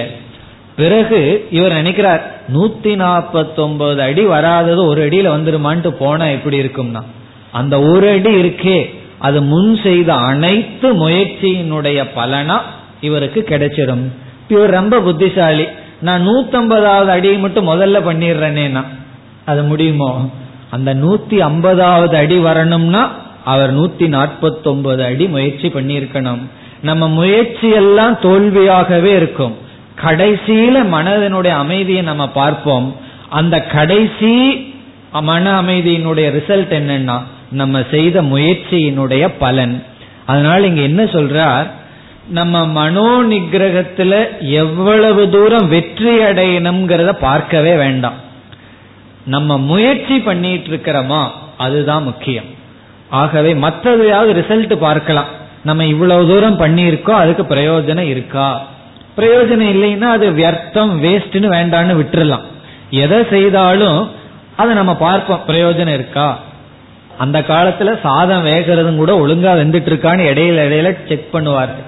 [0.76, 2.22] பிறகு இவர் நினைக்கிறார்
[2.54, 7.02] நூத்தி நாற்பத்தி அடி வராதது ஒரு அடியில வந்துருமான்ட்டு போனா எப்படி இருக்கும்னா
[7.52, 8.78] அந்த ஒரு அடி இருக்கே
[9.26, 12.58] அது முன் செய்த அனைத்து முயற்சியினுடைய பலனா
[13.00, 14.04] இவருக்கு கிடைச்சிடும்.
[14.48, 15.66] இவர் ரொம்ப புத்திசாலி.
[16.00, 18.82] நான் நூத்தம்பதாவது அடியை மட்டும் முதல்ல பண்ணிடுறேனேனா
[19.44, 20.30] அது முடியுமோ?
[20.70, 23.02] அந்த நூத்தி ஐம்பதாவது அடி வரணும்னா
[23.44, 26.42] அவர் நூத்தி நாற்பத்தி ஒன்பது அடி முயற்சி பண்ணியிருக்கணும்.
[26.82, 29.54] நம்ம முயற்சி எல்லாம் தோல்வியாகவே இருக்கும்.
[30.04, 32.96] கடைசியில மனதனுடைய அமைதியை நம்ம பார்ப்போம்.
[33.28, 34.34] அந்த கடைசி
[35.20, 37.18] மன அமைதியினுடைய ரிசல்ட் என்னன்னா
[37.50, 39.84] நம்ம செய்த முயற்சியினுடைய பலன்.
[40.26, 41.66] அதனால இங்க என்ன சொல்றார்?
[42.28, 48.24] நம்ம மனோ நிகிரகத்துல எவ்வளவு தூரம் வெற்றி அடையணுங்கிறத பார்க்கவே வேண்டாம்.
[49.24, 51.28] நம்ம முயற்சி பண்ணிட்டு இருக்கிறோமா
[51.58, 52.44] அதுதான் முக்கியம்.
[53.08, 55.24] ஆகவே மற்றதையாவது ரிசல்ட் பார்க்கலாம்.
[55.64, 58.66] நம்ம இவ்வளவு தூரம் பண்ணியிருக்கோம் அதுக்கு பிரயோஜனம் இருக்கா?
[59.16, 62.42] பிரயோஜனம் இல்லைன்னா அது வியர்த்தம் வேஸ்ட்னு வேண்டான்னு விட்டுறலாம்.
[62.90, 64.10] எதை செய்தாலும்
[64.56, 65.40] அதை நம்ம பார்ப்போம்.
[65.46, 66.38] பிரயோஜனம் இருக்கா?
[67.18, 71.86] அந்த காலத்துல சாதம் வேகிறதும் கூட ஒழுங்கா வெந்துட்டு இருக்கான்னு இடையில இடையில செக் பண்ணுவார்கள்.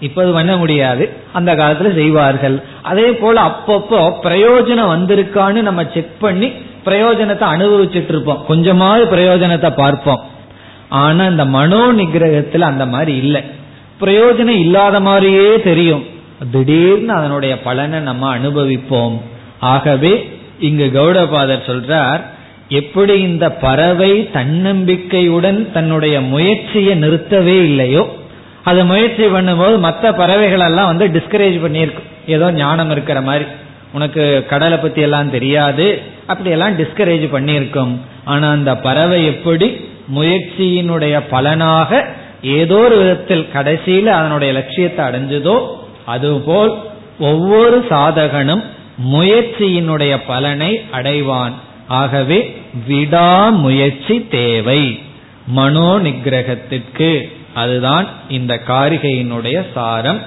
[0.00, 1.10] இப்போது பண்ண முடியாது.
[1.32, 2.62] அந்த காலத்துல செய்வார்கள்.
[2.82, 6.46] அதே போல அப்பப்போ பிரயோஜனம் வந்திருக்கான்னு நம்ம செக் பண்ணி
[6.84, 10.20] பிரயோஜனத்தை அனுபவிச்சுட்டு இருப்போம் கொஞ்சமாவது பிரயோஜனத்தை பார்ப்போம்.
[10.88, 13.42] ஆனா இந்த மனோ நிகிரகத்துல அந்த மாதிரி இல்லை.
[14.00, 16.06] பிரயோஜனம் இல்லாத மாதிரியே தெரியும்.
[16.52, 19.20] திடீர்னு அதனுடைய பலனை நம்ம அனுபவிப்போம்.
[19.60, 22.20] ஆகவே இங்கு கௌடபாதர் சொல்றார்
[22.68, 28.16] எப்படி இந்த பறவை தன்னம்பிக்கையுடன் தன்னுடைய முயற்சியை நிறுத்தவே இல்லையோ
[28.64, 32.02] அது முயற்சி பண்ணும்போது மற்ற பறவைகள் எல்லாம் வந்து டிஸ்கரேஜ் பண்ணியிருக்கு.
[32.26, 33.44] ஏதோ ஞானம் இருக்கிற மாதிரி.
[33.92, 36.02] உனக்கு கடலை பத்தி எல்லாம் தெரியாது.
[36.26, 37.96] அப்படியெல்லாம் டிஸ்கரேஜ் பண்ணியிருக்கும்.
[38.24, 39.68] ஆனா அந்த பறவை எப்படி
[40.14, 42.04] முயற்சியினுடைய பலனாக
[42.42, 45.56] ஏதோ ஒரு விதத்தில் கடைசியில் அதனுடைய லட்சியத்தை அடைஞ்சதோ
[46.04, 46.78] அதுபோல்
[47.18, 48.62] ஒவ்வொரு சாதகனும்
[49.12, 51.52] முயற்சியினுடைய பலனை அடைவான்.
[51.88, 55.00] ஆகவே விடாமுயற்சி தேவை.
[55.46, 60.22] மனோ நிகிரகத்திற்கு அதுதான் இந்த காரிகையினுடைய சாரம்.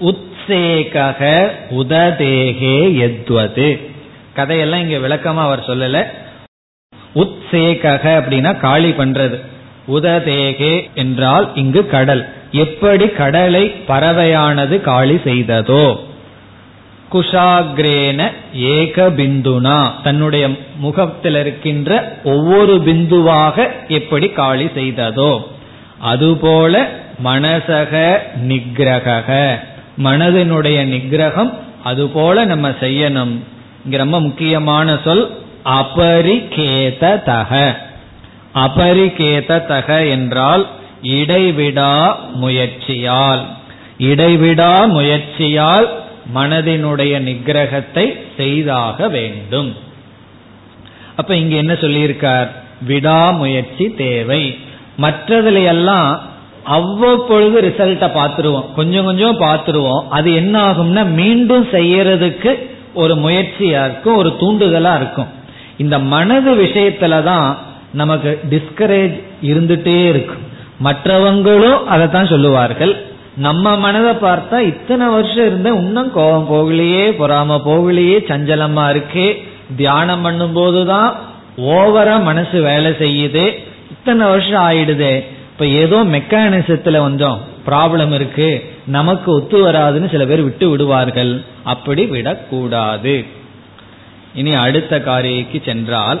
[0.00, 3.90] உத்சேகக உததேகே எத்வது
[4.34, 6.04] கதையெல்லாம் இங்க விளக்கமா அவர் சொல்லல.
[7.14, 9.40] உத்சேகக அப்படின்னா காளி பண்றது.
[9.88, 12.32] உததேகே என்றால் இங்கு கடல்.
[12.52, 16.07] எப்படி கடலை பறவையானது காளி செய்ததோ?
[17.12, 25.42] குஷாகிரேன ஏக பிந்துனா தன்னுடைய முகத்தில் இருக்கின்ற ஒவ்வொரு பிந்துவாக எப்படி காளி செய்ததோ
[25.98, 26.88] அதுபோல
[27.24, 28.18] மனசக
[28.48, 29.58] நிகிரக
[30.04, 31.52] மனதினுடைய நிகிரகம்
[31.84, 33.38] அதுபோல நம்ம செய்யணும்.
[33.84, 35.30] இங்க ரொம்ப முக்கியமான சொல்
[35.64, 37.76] அபரிகேததக.
[38.54, 40.66] அபரிகேததக என்றால்
[41.02, 43.44] இடைவிடா முயற்சியால்.
[43.98, 49.76] இடைவிடா முயற்சியால் மனதினுடைய நிகிரகத்தை செய்தாக வேண்டும்.
[51.16, 52.48] அப்ப இங்க என்ன சொல்லியிருக்கார்?
[52.82, 54.58] விடாமுயற்சி தேவை.
[55.00, 56.20] மற்றதுல எல்லாம்
[56.64, 58.74] அவ்வப்பொழுது ரிசல்ட்டை பார்த்துருவோம்.
[58.74, 60.02] கொஞ்சம் கொஞ்சம் பார்த்துருவோம்.
[60.08, 62.58] அது என்ன ஆகும்னா மீண்டும் செய்யறதுக்கு
[62.94, 65.26] ஒரு முயற்சியா இருக்கும் ஒரு தூண்டுதலா இருக்கும்.
[65.76, 67.58] இந்த மனது விஷயத்துல தான்
[67.92, 70.46] நமக்கு டிஸ்கரேஜ் இருந்துட்டே இருக்கும்.
[70.84, 73.06] மற்றவங்களும் அதைத்தான் சொல்லுவார்கள்.
[73.38, 79.44] நம்ம மனதை பார்த்தா இத்தனை வருஷம் இருந்த இன்னும் கோபம் போகலையே பொறாம போகலையே சஞ்சலமா இருக்கே.
[79.76, 81.16] தியானம் பண்ணும் போதுதான்
[81.56, 83.44] ஓவரா மனசு வேலை செய்யுது.
[83.90, 85.24] இத்தனை வருஷம் ஆயிடுது.
[85.50, 88.70] இப்ப ஏதோ மெக்கானிசத்துல கொஞ்சம் ப்ராப்ளம் இருக்கு.
[88.86, 91.44] நமக்கு ஒத்து வராதுன்னு சில பேர் விட்டு விடுவார்கள்.
[91.64, 93.24] அப்படி விடக்கூடாது.
[94.34, 96.20] இனி அடுத்த காரிகைக்கு சென்றால்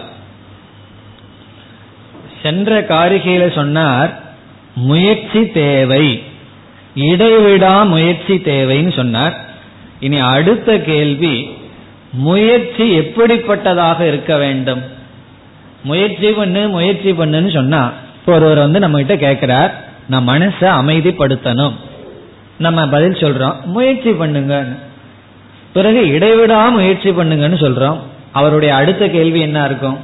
[2.42, 4.20] சென்ற காரிகையில சொன்னார்
[4.74, 6.22] முயற்சி தேவை.
[7.06, 9.34] இடைவிடா முயற்சி தேவைன்னு சொன்னார்.
[10.00, 11.34] இனி அடுத்த கேள்வி
[12.26, 14.82] முயற்சி எப்படிப்பட்டதாக இருக்க வேண்டும்?
[15.82, 17.80] முயற்சி பண்ணு முயற்சி பண்ணுன்னு சொன்னா
[18.18, 19.72] இப்போ ஒருவர் வந்து நம்ம கிட்ட கேட்கிறார்
[20.08, 21.74] நான் மனசை அமைதிப்படுத்தணும்.
[22.58, 24.54] நம்ம பதில் சொல்றோம் முயற்சி பண்ணுங்க
[25.72, 27.98] பிறகு இடைவிடா முயற்சி பண்ணுங்கன்னு சொல்றோம்.
[28.32, 29.98] அவருடைய அடுத்த கேள்வி என்ன இருக்கும்?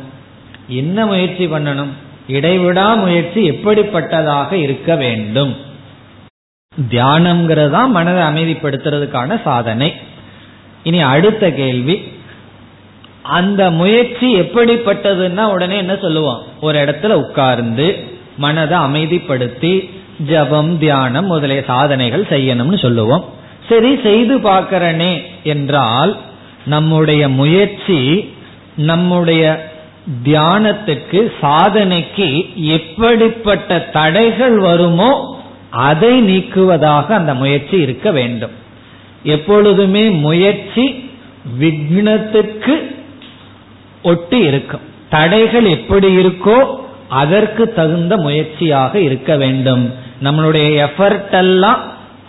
[0.80, 1.92] என்ன முயற்சி பண்ணணும்?
[2.28, 5.52] இடைவிடா முயற்சி எப்படிப்பட்டதாக இருக்க வேண்டும்?
[6.90, 9.94] தியானம்ங்கிறதா மனதை அமைதிப்படுத்துறதுக்கான சாதனை.
[10.82, 12.12] இனி அடுத்த கேள்வி.
[13.22, 18.04] அந்த முயற்சி எப்படிப்பட்டதுன்னா உடனே என்ன சொல்லுவோம் ஒரு இடத்துல உட்கார்ந்து
[18.36, 19.90] மனதை அமைதிப்படுத்தி
[20.26, 23.24] ஜபம் தியானம் முதலிய சாதனைகள் செய்யணும்னு சொல்லுவோம்.
[23.68, 26.16] சரி செய்து பார்க்கிறனே என்றால்
[26.64, 28.32] நம்முடைய முயற்சி
[28.76, 29.72] நம்முடைய
[30.24, 35.42] தியானத்துக்கு சாதனைக்கு எப்படிப்பட்ட தடைகள் வருமோ
[35.74, 38.50] அதை நீக்குவதாக அந்த முயற்சி இருக்க வேண்டும்.
[39.22, 41.10] எப்பொழுதுமே முயற்சி
[41.60, 42.74] விக்னத்துக்கு
[44.02, 44.80] ஒட்டி இருக்கும்.
[45.10, 46.58] தடைகள் எப்படி இருக்கோ
[47.08, 49.94] அதற்கு தகுந்த முயற்சியாக இருக்க வேண்டும்.
[50.22, 51.80] நம்மளுடைய எஃபர்ட் எல்லாம்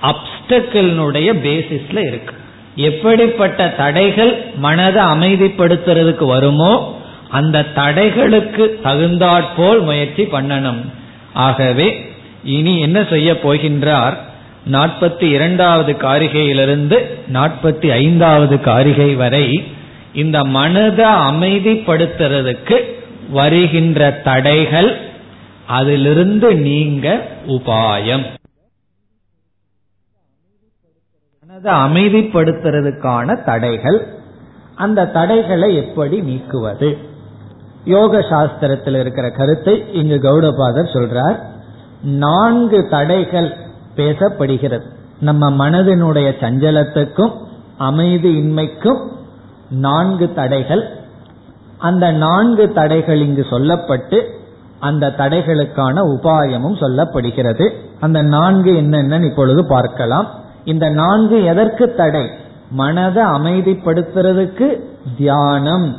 [0.02, 2.36] அப்டக்கினுடைய பேசிஸ்ல இருக்கு.
[2.76, 10.82] எப்படிப்பட்ட தடைகள் மனதை அமைதிப்படுத்துறதுக்கு வருமோ அந்த தடைகளுக்கு தகுந்தாற்போல் முயற்சி பண்ணணும்.
[11.34, 12.15] ஆகவே
[12.46, 14.16] இனி என்ன செய்ய போகின்றார்?
[14.72, 16.98] நாற்பத்தி இரண்டாவது காரிகையிலிருந்து
[17.34, 19.74] நாற்பத்தி ஐந்தாவது காரிகை வரை
[20.14, 22.78] இந்த மனதை அமைதிப்படுத்துறதுக்கு
[23.30, 24.98] வருகின்ற தடைகள்
[25.68, 28.26] அதிலிருந்து நீங்க உபாயம்.
[31.48, 34.00] மனதை அமைதிப்படுத்துறதுக்கான தடைகள்
[34.76, 36.98] அந்த தடைகளை எப்படி நீக்குவது?
[37.86, 41.38] யோக சாஸ்திரத்தில் இருக்கிற கருத்தை இங்கு கௌடபாதர் சொல்றார்.
[42.06, 43.58] நான்கு தடைகள்
[43.96, 44.82] பேசப்படுகிறது.
[45.20, 47.32] நம்ம மனதினுடைய சஞ்சலத்துக்கும்
[47.80, 49.08] அமைதியின்மைக்கும்
[49.70, 50.90] நான்கு தடைகள்.
[51.78, 54.22] அந்த நான்கு தடைகள் இங்கு சொல்லப்பட்டு
[54.80, 57.70] அந்த தடைகளுக்கான உபாயமும் சொல்லப்படுகிறது.
[58.00, 60.28] அந்த நான்கு என்னென்னு இப்பொழுது பார்க்கலாம்.
[60.64, 62.30] இந்த நான்கு எதற்கு தடை?
[62.70, 64.80] மனதை அமைதிப்படுத்துறதுக்கு
[65.18, 65.96] தியானம்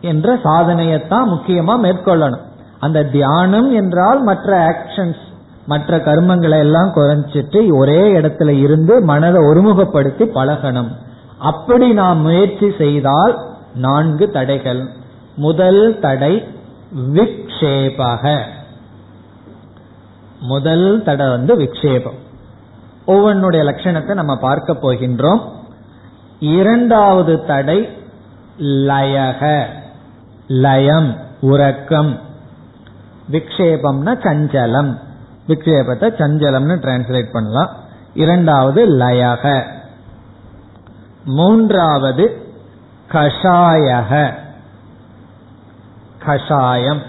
[0.00, 2.50] என்ற சாதனையத்தான் முக்கியமா மேற்கொள்ளணும்.
[2.78, 5.30] அந்த தியானம் என்றால் மற்ற ஆக்ஷன்ஸ்
[5.66, 10.90] மற்ற கர்மங்களை எல்லாம் குறைஞ்சிட்டு ஒரே இடத்துல இருந்து மனதை ஒருமுகப்படுத்தி பழகணும்.
[11.38, 13.38] அப்படி நாம் முயற்சி செய்தால்
[13.74, 14.86] நான்கு தடைகள்.
[15.36, 16.44] முதல் தடை
[16.96, 18.40] விக்ஷேபக.
[20.40, 22.18] முதல் தடை வந்து விக்ஷேபம்.
[23.06, 25.40] ஒவ்வொன்னுடைய லட்சணத்தை நம்ம பார்க்க போகின்றோம்.
[26.40, 27.88] இரண்டாவது தடை
[28.58, 29.64] லயக.
[30.46, 32.20] லயம் உறக்கம்.
[33.30, 34.98] விக்ஷேபம்னா சஞ்சலம்.
[35.48, 37.70] விக்ஷேபத்தை சஞ்சலம்னு டிரான்ஸ்லேட் பண்ணலாம்.
[38.14, 39.62] இரண்டாவது லயக.
[41.24, 42.54] மூன்றாவது
[43.12, 44.34] கஷாயக.
[46.26, 47.02] கஷாயம்.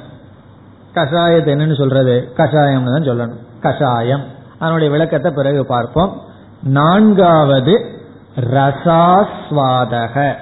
[0.94, 2.34] கஷாயத்தை என்னன்னு சொல்றது?
[2.38, 3.40] கஷாயம்னு தான் சொல்லணும்.
[3.62, 4.24] கஷாயம்.
[4.60, 6.22] அதனுடைய விளக்கத்தை பிறகு பார்ப்போம்.
[6.64, 8.02] நான்காவது
[8.36, 10.36] ரசாஸ்வாதக.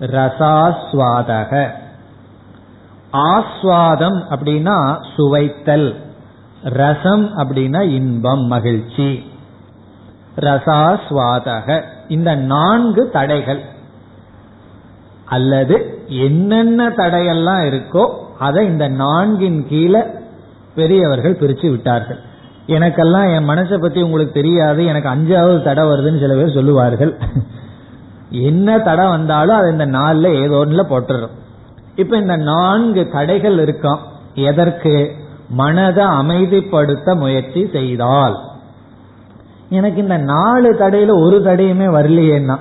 [0.00, 1.70] ரசாஸ்வாதக.
[3.12, 6.08] ஆஸ்வாதம் அப்படின்னா சுவைத்தல்.
[6.62, 9.30] ரசம் அப்படின்னா இன்பம் மகிழ்ச்சி.
[10.36, 11.82] ரசாஸ்வாதக.
[12.08, 13.60] இந்த நான்கு தடைகள்.
[15.24, 20.02] அல்லது என்னென்ன தடையெல்லாம் இருக்கோ அதை இந்த நான்கின் கீழே
[20.74, 22.18] பெரியவர்கள் பிரிச்சு விட்டார்கள்.
[22.66, 27.18] எனக்கெல்லாம் என் மனசை பத்தி உங்களுக்கு தெரியாது எனக்கு அஞ்சாவது தடை வருதுன்னு சில பேர் சொல்லுவார்கள்.
[28.30, 31.30] என்ன தடை வந்தாலும் அது இந்த நாளில் ஏதோ ஒன்றுல போட்டுறோம்.
[31.96, 33.98] இப்ப இந்த நான்கு தடைகள் இருக்கான்
[34.34, 35.18] எதற்கு?
[35.50, 38.36] மனதை அமைதிப்படுத்த முயற்சி செய்தால்.
[39.68, 42.58] எனக்கு இந்த நாலு தடையில ஒரு தடையுமே வரலையேன்னா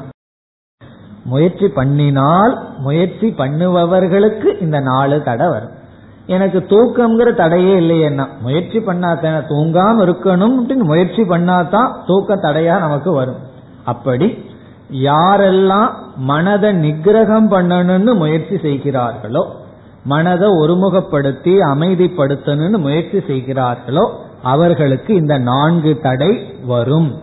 [1.23, 5.77] முயற்சி பண்ணினால் முயற்சி பண்ணுபவர்களுக்கு இந்த நாலு தடை வரும்.
[6.25, 13.39] எனக்கு தூக்கம்ங்கிற தடையே இல்லையேன்னா முயற்சி பண்ணாதான தூங்காம இருக்கணும் முயற்சி பண்ணாதான் தூக்க தடையா நமக்கு வரும்.
[13.85, 14.43] அப்படி
[14.91, 19.58] யாரெல்லாம் மனதை நிகிரகம் பண்ணணும்னு முயற்சி செய்கிறார்களோ
[20.03, 27.21] மனதை ஒருமுகப்படுத்தி அமைதிப்படுத்தணும்னு முயற்சி செய்கிறார்களோ அவர்களுக்கு இந்த நான்கு தடை வரும்.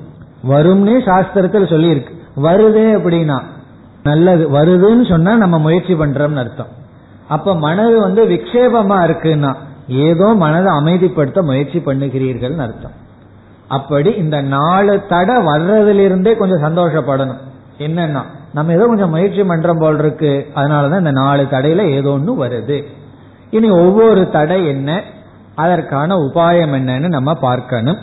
[0.49, 2.15] வரும்னே சாஸ்திரத்தில் சொல்லியிருக்கு.
[2.43, 3.41] வருதே அப்படின்னா
[4.03, 6.67] நல்லது வருதுன்னு சொன்னா நம்ம முயற்சி பண்றோம்னு அர்த்தம்.
[7.29, 9.55] அப்ப மனது வந்து விக்ஷேபமா இருக்குன்னா
[9.89, 13.05] ஏதோ மனதை அமைதிப்படுத்த முயற்சி பண்ணுகிறீர்கள் அர்த்தம்.
[13.69, 17.39] அப்படி இந்த நாலு தடை வர்றதிலிருந்தே கொஞ்சம் சந்தோஷப்படணும்.
[17.79, 18.23] என்னன்னா
[18.57, 20.47] நம்ம ஏதோ கொஞ்சம் முயற்சி பண்றோம் போல் இருக்கு.
[20.55, 22.85] அதனாலதான் இந்த நாலு தடையில ஏதோ ஒன்று வருது.
[23.51, 25.03] இனி ஒவ்வொரு தடை என்ன?
[25.55, 27.99] அதற்கான உபாயம் என்னன்னு நம்ம பார்க்கணும்.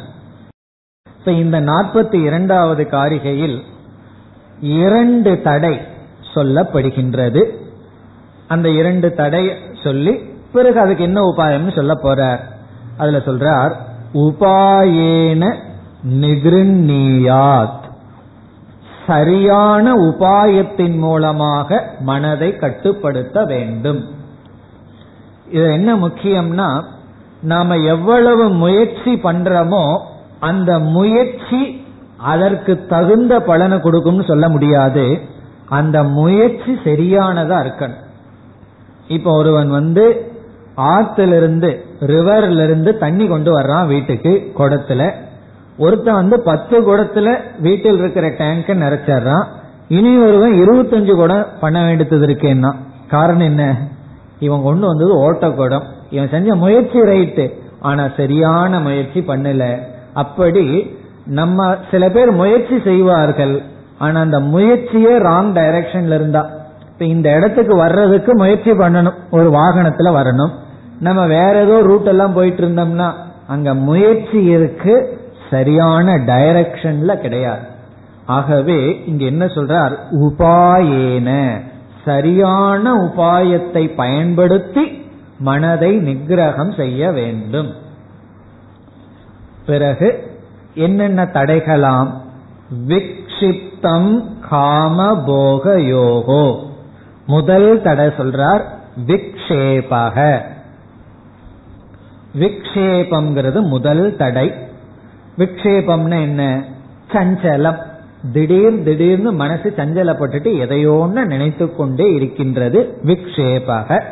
[1.17, 3.61] இப்ப இந்த நாற்பத்தி இரண்டாவது காரிகையில்
[4.59, 5.81] இரண்டு தடை
[6.33, 7.43] சொல்லப்படுகின்றது.
[8.47, 9.51] அந்த இரண்டு தடை
[9.83, 10.13] சொல்லி
[10.53, 12.39] பிறகு அதுக்கு என்ன உபாயம்னு சொல்ல போறார்.
[12.97, 13.73] அதுல சொல்றார்
[14.13, 15.55] உபாயேன
[16.09, 17.82] நிகிருண்ணியாத்.
[19.07, 24.01] சரியான உபாயத்தின் மூலமாக மனதை கட்டுப்படுத்த வேண்டும்.
[25.51, 26.83] இது என்ன முக்கியம்னா
[27.41, 29.97] நாம எவ்வளவு முயற்சி பண்றோமோ
[30.39, 31.85] அந்த முயற்சி
[32.17, 35.19] அதற்கு தகுந்த பலனை கொடுக்கும்னு சொல்ல முடியாது.
[35.69, 38.01] அந்த முயற்சி சரியானதா இருக்கணும்.
[39.07, 40.31] இப்ப ஒருவன் வந்து
[40.77, 45.13] ஆத்திலிருந்து ரிவர்ல இருந்து தண்ணி கொண்டு வர்றான் வீட்டுக்கு குடத்துல.
[45.77, 49.45] ஒருத்தன் வந்து பத்து குடத்துல வீட்டில் இருக்கிற டேங்க நிறைச்சிடுறான்
[49.87, 52.71] இனி ஒருவன் இருபத்தஞ்சு குடம் பண்ண வேண்டியது இருக்கேன்னா
[53.09, 53.77] காரணம் என்ன?
[54.39, 59.77] இவன் கொண்டு வந்தது ஓட்ட குடம் இவன் செஞ்ச முயற்சி ரைட்டு ஆனா சரியான முயற்சி பண்ணல.
[60.13, 60.95] அப்படி
[61.25, 63.61] நம்ம சில பேர் முயற்சி செய்வார்கள்.
[63.97, 66.49] ஆனா அந்த முயற்சியே ராங் டைரக்ஷன்ல இருந்தா
[66.91, 69.13] இப்ப இந்த இடத்துக்கு வர்றதுக்கு முயற்சி பண்ணணும்.
[69.31, 70.49] ஒரு வாகனத்துல வரணும்.
[70.99, 73.11] நம்ம வேற ஏதோ ரூட் எல்லாம் போயிட்டு இருந்தோம்னா
[73.47, 75.21] அங்க முயற்சி இருக்கு.
[75.53, 77.65] சரியான டைரக்ஷன்ல கிடையாது.
[78.25, 79.95] ஆகவே இங்க என்ன சொல்றார்?
[80.11, 81.29] உபாயேன.
[82.05, 84.83] சரியான உபாயத்தை பயன்படுத்தி
[85.39, 87.71] மனதை நிகிரகம் செய்ய வேண்டும்.
[89.65, 90.09] பிறகு
[90.73, 92.11] என்னென்ன தடைகளாம்?
[92.87, 94.09] விக்ஷிப்தம்
[94.49, 96.45] காம போக யோகோ
[97.25, 98.63] முதல் தடை சொல்றார்
[99.07, 100.17] விக்ஷேபக.
[102.39, 104.47] விக்ஷேபம்ங்கிறது முதல் தடை.
[105.37, 106.63] விக்ஷேபம்னு என்ன?
[107.13, 107.79] சஞ்சலம்.
[108.33, 114.03] திடீர் திடீர்னு மனசு சஞ்சலப்பட்டுட்டு எதையோன்னு நினைத்து கொண்டே இருக்கின்றது விக்ஷேபாக.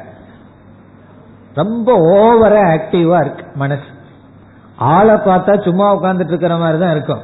[1.54, 3.82] ரொம்ப ஓவரா ஆக்டிவா இருக்கு மனசு.
[4.76, 7.22] ஆளை பார்த்தா சும்மா உட்கார்ந்துட்டு இருக்கிற மாதிரி தான் இருக்கும்.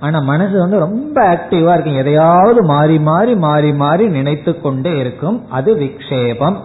[0.00, 1.96] ஆனா மனசு வந்து ரொம்ப ஆக்டிவா இருக்கும்.
[1.96, 5.46] எதையாவது மாறி மாறி மாறி மாறி நினைத்து கொண்டே இருக்கும்.
[5.50, 6.56] அது விக்ஷேபம்.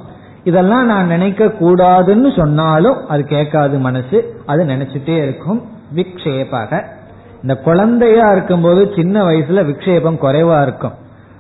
[0.44, 4.42] இதெல்லாம் நான் நினைக்க கூடாதுன்னு சொன்னாலும் அது கேட்காது மனசு.
[4.46, 5.75] அது நினைச்சிட்டே இருக்கும்.
[5.96, 6.84] விக்ஷேபக.
[7.42, 10.92] இந்த குழந்தையா இருக்கும்போது சின்ன வயசுல விக்ஷேபம் குறைவா இருக்கும்.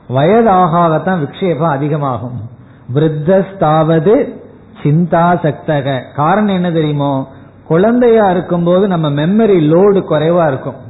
[0.09, 2.49] வயதாகத்தான் விக்ஷேபம் அதிகமாகும்.
[2.93, 4.43] விருத்தஸ்தாவது
[4.83, 7.27] சிந்தா சக்தக காரணம் என்ன தெரியுமோ?
[7.67, 10.83] குழந்தையா இருக்கும்போது நம்ம மெமரி லோடு குறைவா இருக்கும்.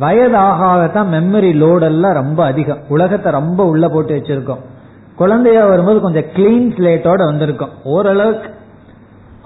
[0.00, 2.78] வயதாகத்தான் மெமரி லோடு எல்லாம் ரொம்ப அதிகம்.
[2.88, 4.60] உலகத்தை ரொம்ப உள்ள போட்டு வச்சிருக்கோம்.
[5.16, 7.70] குழந்தையா வரும்போது கொஞ்சம் கிளீன் ஸ்லேட்டோட வந்திருக்கும்.
[7.84, 8.54] ஓரளவுக்கு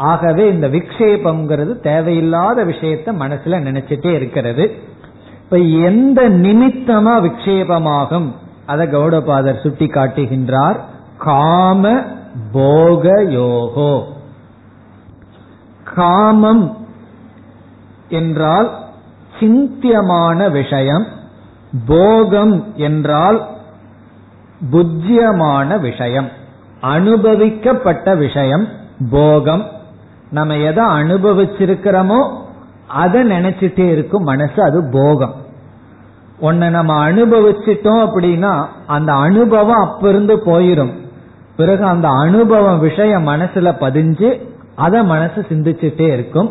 [0.02, 4.78] ஆகவே இந்த விக்ஷேபம்ங்கிறது தேவையில்லாத விஷயத்த மனசுல நினைச்சிட்டே இருக்கிறது.
[5.42, 8.32] இப்ப எந்த நிமித்தமா விக்ஷேபமாகும்?
[8.66, 10.76] அதை கௌடபாதர் சுட்டி காட்டுகின்றார்
[11.18, 12.02] காம
[12.52, 14.02] போக யோகோ.
[15.84, 16.76] காமம்
[18.08, 18.78] என்றால்
[19.40, 21.06] சிந்தியமான விஷயம்.
[21.86, 23.46] போகம் என்றால்
[24.72, 26.28] புத்தியமான விஷயம்.
[26.82, 28.68] அனுபவிக்கப்பட்ட விஷயம்.
[29.10, 29.80] போகம்.
[30.32, 32.20] நம்ம எதை அனுபவிச்சிருக்கிறோமோ
[32.86, 35.34] அதை நினைச்சிட்டே இருக்கும் மனசு அது போகம்.
[36.40, 38.52] ஒன்ன நம்ம அனுபவிச்சிட்டோம் அப்படின்னா
[38.86, 40.92] அந்த அனுபவம் அப்ப இருந்து போயிரும்.
[41.56, 44.30] பிறகு அந்த அனுபவம் விஷயம் மனசுல பதிஞ்சு
[44.74, 46.50] அதை மனசு சிந்திச்சுட்டே இருக்கும்.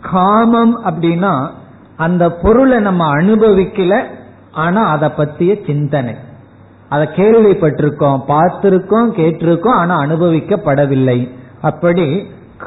[0.00, 1.32] காமம் அப்படின்னா
[1.96, 4.02] அந்த பொருளை நம்ம அனுபவிக்கல
[4.52, 6.14] ஆனா அதை பத்திய சிந்தனை.
[6.88, 11.18] அதை கேள்விப்பட்டிருக்கோம் பார்த்திருக்கோம் கேட்டிருக்கோம் ஆனா அனுபவிக்கப்படவில்லை.
[11.62, 12.06] அப்படி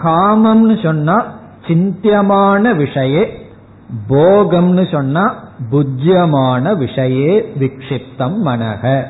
[0.04, 1.26] காமம்னு சொன்னா
[1.68, 3.28] சிந்தியமான விஷய
[4.10, 9.04] போகம்னு சொன்னா புஜ்யமான விஷயே விக்ஷிப்தம் மனக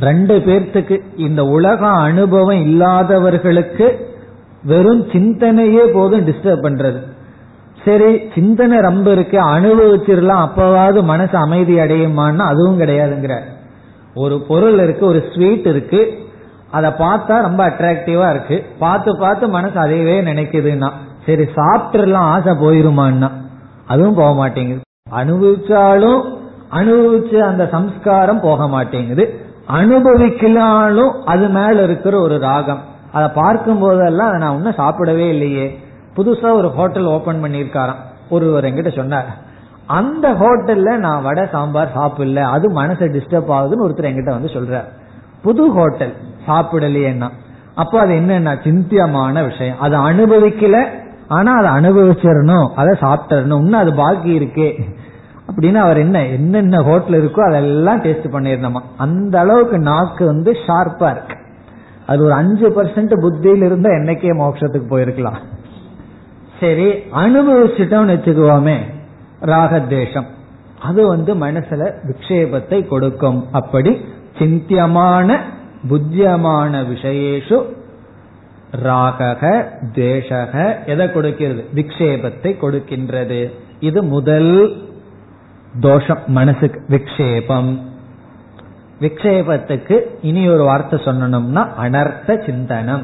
[0.00, 4.16] ரெண்டு பேர்த்துக்கு இந்த உலக அனுபவம் இல்லாதவர்களுக்கு
[4.64, 7.00] வெறும் சிந்தனையே போதும் டிஸ்டர்ப் பண்றது.
[7.84, 13.38] சரி சிந்தனை ரொம்ப இருக்கு அனுபவிச்சிடலாம் அப்பவாவது மனசு அமைதி அடையுமான்னா அதுவும் கிடையாதுங்கிற.
[14.14, 16.27] ஒரு பொருள் இருக்கு ஒரு ஸ்வீட் இருக்கு
[16.70, 18.66] அதை பார்த்தா ரொம்ப அட்ராக்டிவா இருக்கு.
[18.78, 20.90] பார்த்து பார்த்து மனசு அதையவே நினைக்குதுன்னா
[21.26, 23.30] சரி சாப்பிட்டுலாம் ஆசை போயிருமான்னா
[23.86, 24.80] அதுவும் போக மாட்டேங்குது.
[25.10, 26.22] அனுபவிச்சாலும்
[26.72, 29.24] அனுபவிச்சு அந்த சம்ஸ்காரம் போக மாட்டேங்குது.
[29.72, 32.82] அனுபவிக்கலாலும் அது மேல இருக்கிற ஒரு ராகம்.
[33.12, 35.78] அதை பார்க்கும் போதெல்லாம் நான் இன்னும் சாப்பிடவே இல்லையே.
[36.16, 38.02] புதுசா ஒரு ஹோட்டல் ஓபன் பண்ணியிருக்காராம்.
[38.30, 39.26] ஒருவர் என்கிட்ட சொன்னார்
[39.86, 42.36] அந்த ஹோட்டல்ல நான் வடை சாம்பார் சாப்பிடல.
[42.36, 44.88] அது மனசை டிஸ்டர்ப் ஆகுதுன்னு ஒருத்தர் என்கிட்ட வந்து சொல்றார்.
[45.42, 46.14] புது ஹோட்டல்.
[46.46, 47.28] சாப்பிடலையேன்னா.
[47.74, 49.80] அப்போ அது என்னன்னா சிந்தியமான விஷயம்.
[49.80, 50.88] அதை அனுபவிக்கல
[51.28, 54.80] ஆனா அதை அனுபவிச்சிடணும் அதை சாப்பிட்டுறணும் இன்னும் அது பாக்கி இருக்கே.
[55.52, 61.36] அப்படின்னு அவர் என்ன என்னென்ன ஹோட்டல் இருக்கோ அதெல்லாம் டேஸ்ட் பண்ணிருந்தோமா அந்த அளவுக்கு நாக்கு வந்து ஷார்ப்பா இருக்கு.
[62.06, 65.38] அது ஒரு அஞ்சு பர்சன்ட் புத்தியில இருந்தா என்னைக்கே மோட்சத்துக்கு போயிருக்கலாம்.
[66.60, 68.76] சரி அனுபவிச்சுட்டோம்னு வச்சுக்குவோமே.
[69.40, 70.26] ராகத்வேஷம்.
[70.82, 73.46] அது வந்து மனசுல விக்ஷேபத்தை கொடுக்கும்.
[73.52, 74.04] அப்படி
[74.38, 75.38] சிந்தியமான
[75.88, 77.76] புத்தியமான விஷயேஷு
[78.84, 79.64] ராகக
[79.94, 81.68] தேசக எதை கொடுக்கிறது?
[81.74, 83.52] விக்ஷேபத்தை கொடுக்கின்றது.
[83.80, 84.82] இது முதல்
[85.80, 87.78] தோஷம் மனசுக்கு விக்ஷேபம்.
[89.00, 93.02] விக்ஷேபத்துக்கு இனி ஒரு வார்த்தை சொல்லணும்னா அனர்த்த சிந்தனம்.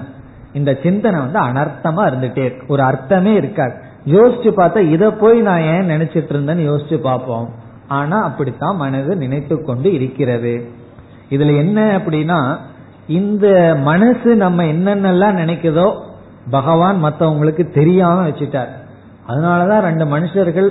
[0.52, 2.66] இந்த சிந்தனை வந்து அனர்த்தமா இருந்துட்டே இருக்கு.
[2.68, 3.72] ஒரு அர்த்தமே இருக்காது.
[4.06, 7.50] யோசிச்சு பார்த்தா இதை போய் நான் ஏன் நினைச்சிட்டு இருந்தேன்னு யோசிச்சு பார்ப்போம்.
[7.88, 10.73] ஆனா அப்படித்தான் மனது நினைத்து கொண்டு இருக்கிறது.
[11.30, 12.56] இதுல என்ன அப்படின்னா
[13.06, 15.94] இந்த மனசு நம்ம என்னென்னலாம் நினைக்குதோ
[16.50, 18.68] பகவான் மற்றவங்களுக்கு தெரியாம வச்சுட்டார்.
[19.28, 20.70] அதனாலதான் ரெண்டு மனுஷர்கள்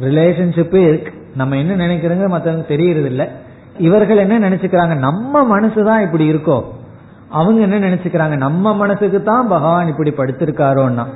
[0.00, 1.12] ரிலேஷன்ஷிப்பே இருக்கு.
[1.36, 3.26] நம்ம என்ன நினைக்கிறோங்க மற்றவங்க தெரியறது இல்லை
[3.78, 6.62] இவர்கள் என்ன நினைச்சுக்கிறாங்க நம்ம மனசு தான் இப்படி இருக்கோ?
[7.28, 11.06] அவங்க என்ன நினைச்சுக்கிறாங்க நம்ம மனசுக்கு தான் பகவான் இப்படி படுத்திருக்காரோன்னா?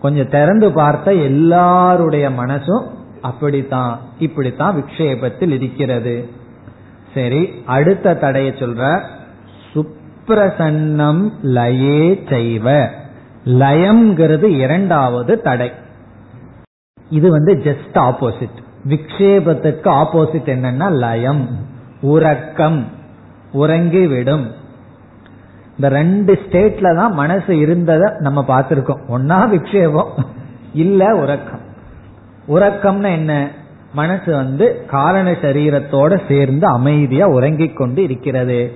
[0.00, 2.86] கொஞ்சம் திறந்து பார்த்த எல்லாருடைய மனசும்
[3.20, 6.28] அப்படித்தான் இப்படித்தான் விக்ஷேபத்தில் இருக்கிறது.
[7.16, 9.00] சரி அடுத்த தடைய சொல்ற.
[9.74, 12.88] சுப்பிரசன்னம் லயே செய்வ.
[13.44, 15.72] லயம்ங்கிறது இரண்டாவது தடை.
[17.10, 18.58] இது வந்து ஜஸ்ட் ஆப்போசிட்
[18.88, 21.48] விக்ஷேபத்துக்கு ஆப்போசிட் என்னன்னா லயம்.
[22.00, 22.86] உறக்கம்
[23.54, 24.50] உறங்கிவிடும்.
[25.76, 29.00] இந்த ரெண்டு ஸ்டேட்ல தான் மனசு இருந்ததை நம்ம பார்த்திருக்கோம்.
[29.08, 30.24] ஒன்னா விக்ஷேபம்
[30.72, 31.64] இல்ல உறக்கம்.
[32.48, 33.50] உறக்கம்னா என்ன?
[33.92, 38.72] மனசு வந்து காரண சரீரத்தோட சேர்ந்து அமைதியா உறங்கிக் கொண்டு இருக்கிறது.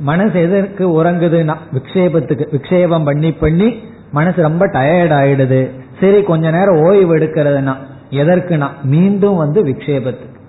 [0.00, 3.82] மனசு எதற்கு உறங்குதுன்னா விக்ஷேபத்துக்கு விக்ஷேபம் பண்ணி பண்ணி
[4.12, 5.70] மனசு ரொம்ப டயர்ட் ஆயிடுது.
[6.00, 7.76] சரி கொஞ்ச நேரம் ஓய்வு எடுக்கிறதுனா
[8.10, 10.40] எதற்குனா மீண்டும் வந்து விக்ஷேபத்துக்கு.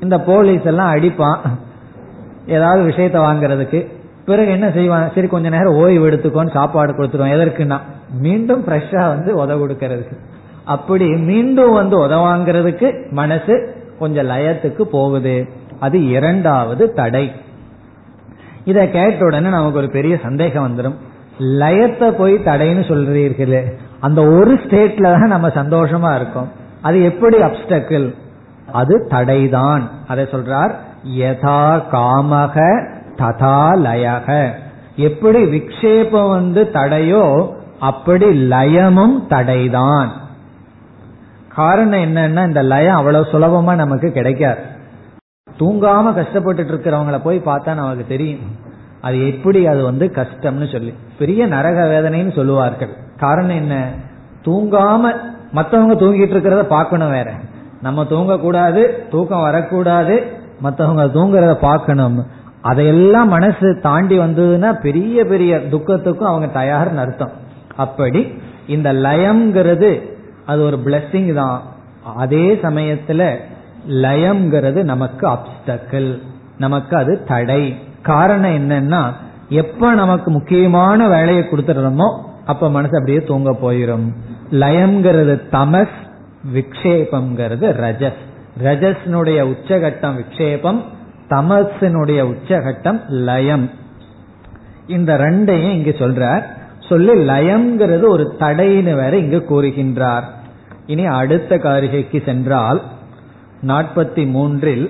[0.00, 1.38] இந்த போலீஸ் எல்லாம் அடிப்பான்
[2.46, 3.86] ஏதாவது விஷயத்த வாங்குறதுக்கு.
[4.24, 7.34] பிறகு என்ன செய்வான் சரி கொஞ்ச நேரம் ஓய்வு எடுத்துக்கோன்னு சாப்பாடு கொடுத்துருவோம்.
[7.36, 7.78] எதற்குனா
[8.20, 10.16] மீண்டும் ஃப்ரெஷ்ஷா வந்து உதவு கொடுக்கறதுக்கு.
[10.64, 15.48] அப்படி மீண்டும் வந்து உதவாங்கிறதுக்கு மனசு கொஞ்சம் லயத்துக்கு போகுது.
[15.80, 17.32] அது இரண்டாவது தடை.
[18.64, 20.94] இத கேட்ட உடனே நமக்கு ஒரு பெரிய சந்தேகம் வந்துடும்
[21.38, 26.48] லயத்தை போய் தடைன்னு சொல்றீர்களே அந்த ஒரு ஸ்டேட்ல தான் நம்ம சந்தோஷமா இருக்கோம்.
[26.82, 28.14] அது எப்படி அப்டக்கிள்
[28.72, 29.82] அது தடைதான்.
[30.08, 30.70] அதை சொல்றார்
[31.18, 32.86] யதா காமக
[33.16, 34.50] ததா லயக.
[34.96, 40.08] எப்படி விக்ஷேபம் வந்து தடையோ அப்படி லயமும் தடைதான்.
[41.54, 44.60] காரணம் என்னன்னா இந்த லயம் அவ்வளவு சுலபமா நமக்கு கிடைக்காது.
[45.58, 48.40] தூங்காம கஷ்டப்பட்டுட்டு இருக்கிறவங்கள போய் பார்த்தா நமக்கு தெரியும்.
[49.00, 50.94] அது எப்படி அது வந்து கஷ்டம்னு சொல்லி.
[51.18, 52.88] பெரிய நரக வேதனைன்னு சொல்லுவார்கள்.
[53.18, 53.88] காரணம் என்ன?
[54.44, 55.16] தூங்காம
[55.54, 57.32] மற்றவங்க தூங்கிட்டு இருக்கிறத பார்க்கணும் வேற.
[57.82, 60.26] நம்ம தூங்கக்கூடாது தூக்கம் வரக்கூடாது
[60.62, 62.26] மற்றவங்க தூங்குறத பார்க்கணும்.
[62.60, 67.30] அதையெல்லாம் மனசு தாண்டி வந்ததுன்னா பெரிய பெரிய துக்கத்துக்கும் அவங்க தயார்னு அர்த்தம்.
[67.76, 70.11] அப்படி இந்த லயம்ங்கிறது
[70.46, 71.62] அது ஒரு பிளஸ்ஸிங் தான்.
[72.16, 73.36] அதே சமயத்துல
[73.88, 76.18] லயம்ங்கிறது நமக்கு அப்டக்கிள்
[76.58, 77.76] நமக்கு அது தடை.
[78.02, 79.12] காரணம் என்னன்னா
[79.48, 82.08] எப்ப நமக்கு முக்கியமான வேலையை கொடுத்துடுறோமோ
[82.46, 84.06] அப்ப மனசு அப்படியே தூங்க போயிடும்
[84.50, 85.98] லயம்ங்கிறது தமஸ்
[86.54, 88.22] விக்ஷேபம்ங்கிறது ரஜஸ்.
[88.62, 90.80] ரஜஸ்னுடைய உச்சகட்டம் விக்ஷேபம்
[91.28, 93.70] தமசினுடைய உச்சகட்டம் லயம்.
[94.86, 96.42] இந்த ரெண்டையும் இங்க சொல்றார்.
[96.92, 100.26] சொல்லி லயம்ங்கிறது ஒரு தடைன்னு வேற இங்கு கூறுகின்றார்.
[100.86, 102.80] இனி அடுத்த காரிகைக்கு சென்றால்
[103.66, 104.84] நாற்பத்தி மூன்றில்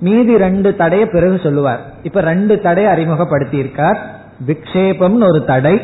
[0.00, 1.80] மீதி ரெண்டு தடைய பிறகு சொல்லுவார்.
[2.02, 3.98] இப்ப ரெண்டு தடையை அறிமுகப்படுத்தி இருக்கார்
[4.46, 5.74] விக்ஷேபம்னு ஒரு தடை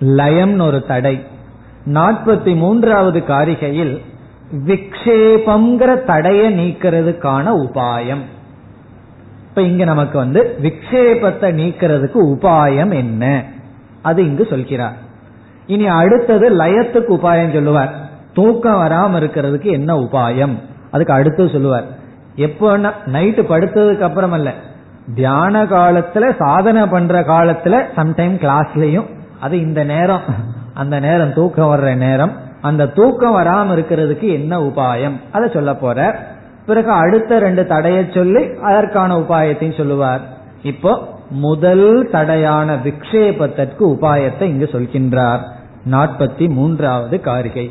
[0.00, 1.16] லயம்னு ஒரு தடை.
[1.86, 3.94] நாற்பத்தி மூன்றாவது காரிகையில்
[4.68, 8.24] விக்ஷேபம்ங்கிற தடையை நீக்கிறதுக்கான உபாயம்.
[9.48, 13.24] இப்ப இங்க நமக்கு வந்து விக்ஷேபத்தை நீக்கிறதுக்கு உபாயம் என்ன?
[14.02, 14.96] அது இங்கு சொல்கிறார்.
[15.66, 17.92] இனி அடுத்தது லயத்துக்கு உபாயம் சொல்லுவார்.
[18.34, 20.54] தூக்கம் வராம இருக்கிறதுக்கு என்ன உபாயம்?
[20.90, 21.86] அதுக்கு அடுத்து சொல்லுவார்.
[22.36, 24.50] எப்போ நைட்டு படுத்ததுக்கு அப்புறம் அல்ல
[25.14, 29.08] தியான காலத்துல சாதனை பண்ற காலத்துல சம்டைம் கிளாஸ்லயும்
[29.40, 30.20] அது இந்த நேரம்
[30.74, 35.16] அந்த நேரம் தூக்கம் வர்ற நேரம் அந்த தூக்கம் வராம இருக்கிறதுக்கு என்ன உபாயம்?
[35.32, 36.18] அதை சொல்ல போற
[36.66, 40.20] பிறகு அடுத்த ரெண்டு தடையை சொல்லி அதற்கான உபாயத்தையும் சொல்லுவார்.
[40.62, 40.92] இப்போ
[41.30, 45.40] முதல் தடையான விக்ஷேபத்திற்கு உபாயத்தை இங்கு சொல்கின்றார்.
[45.90, 47.70] நாற்பத்தி மூன்றாவது காரிகை.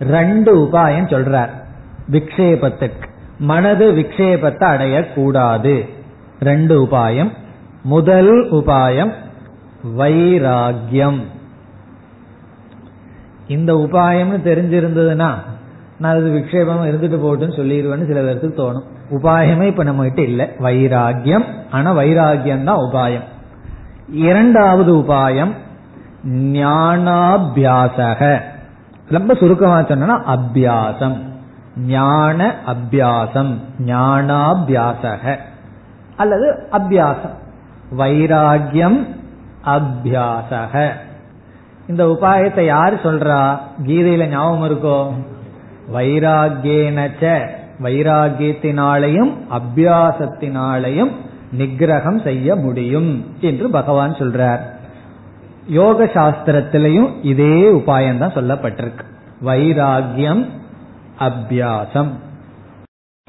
[0.00, 1.48] ரெண்டு உபாயம் சொல்றார்.
[2.10, 3.08] விக்ஷேபத்துக்கு
[3.38, 5.88] மனது விக்ஷேபத்தை அடையக்கூடாது.
[6.40, 7.30] ரெண்டு உபாயம்.
[7.82, 9.12] முதல் உபாயம்
[9.98, 11.20] வைராகியம்
[13.48, 15.34] இந்த உபாயம்னு தெரிஞ்சிருந்ததுன்னா
[15.98, 18.82] நான் அது விக்ஷேபம் இருந்துட்டு போட்டுன்னு சொல்லிடுவேன்னு சில பேருக்கு தோணும்.
[19.10, 20.48] உபாயமே இப்ப நம்ம கிட்ட இல்லை.
[20.58, 21.44] வைராகியம்.
[21.70, 23.22] ஆனா வைராகியம் தான் உபாயம்.
[24.10, 25.52] இரண்டாவது உபாயம்
[26.28, 28.40] ஞானாபியாசக.
[29.08, 31.20] ரொம்ப சுருக்கமா சொன்னா அபியாசம்.
[31.76, 33.54] ஞான அபியாசம்.
[33.78, 35.36] ஞானாபியாசக.
[36.16, 37.34] அல்லது அபியாசம்.
[37.96, 39.06] வைராகியம்
[39.64, 40.90] அபியாசக.
[41.88, 43.58] இந்த உபாயத்தை யார் சொல்றா?
[43.82, 45.12] கீதையில ஞாபகம் இருக்கோ?
[45.94, 47.46] வைராகியனச்ச
[47.82, 51.12] வைராகியத்தினாலையும் அபியாசத்தினாலையும்
[51.58, 53.10] நிகிரகம் செய்ய முடியும்
[53.40, 54.60] என்று பகவான் சொல்றார்.
[55.66, 59.04] யோக சாஸ்திரத்திலையும் இதே உபாயம் தான் சொல்லப்பட்டிருக்கு.
[59.44, 60.46] வைராகியம்
[61.18, 62.10] அபியாசம்.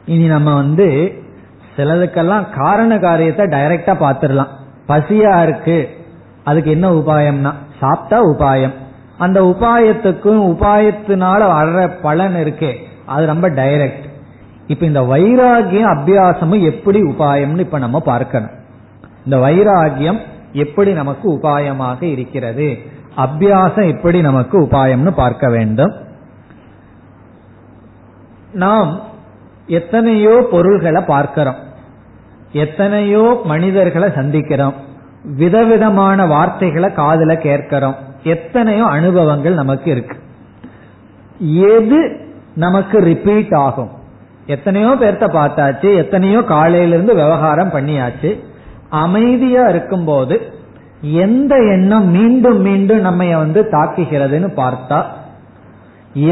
[0.05, 1.13] இனி நம்ம வந்து
[1.77, 4.53] சிலதுக்கெல்லாம் காரண காரியத்தை டைரக்டா பாத்துடலாம்
[4.87, 5.77] பசியா இருக்கு.
[6.43, 8.75] அதுக்கு என்ன உபாயம்னா சாப்பிட்டா உபாயம்.
[9.17, 12.75] அந்த உபாயத்துக்கும் உபாயத்தினால வர்ற பலன் இருக்கே.
[13.05, 14.05] அது ரொம்ப டைரக்ட்
[14.67, 18.49] இப்ப இந்த வைராகியம் அபியாசமும் எப்படி உபாயம்னு இப்ப நம்ம பார்க்கணும்.
[19.25, 20.19] இந்த வைராகியம்
[20.53, 22.77] எப்படி நமக்கு உபாயமாக இருக்கிறது?
[23.17, 25.93] அபியாசம் எப்படி நமக்கு உபாயம்னு பார்க்க வேண்டும்.
[28.51, 28.99] நாம்
[29.67, 31.55] எத்தனையோ பொருள்களை பார்க்கிறோம்.
[32.51, 34.73] எத்தனையோ மனிதர்களை சந்திக்கிறோம்.
[35.23, 37.95] விதவிதமான வார்த்தைகளை காதல கேட்கிறோம்.
[38.33, 40.17] எத்தனையோ அனுபவங்கள் நமக்கு இருக்கு.
[41.75, 41.99] எது
[42.55, 43.91] நமக்கு ரிப்பீட் ஆகும்?
[44.45, 48.31] எத்தனையோ பேர்த்த பார்த்தாச்சு எத்தனையோ காலையிலிருந்து விவகாரம் பண்ணியாச்சு.
[49.03, 50.35] அமைதியா இருக்கும்போது
[51.23, 54.99] எந்த எண்ணம் மீண்டும் மீண்டும் நம்ம வந்து தாக்குகிறதுன்னு பார்த்தா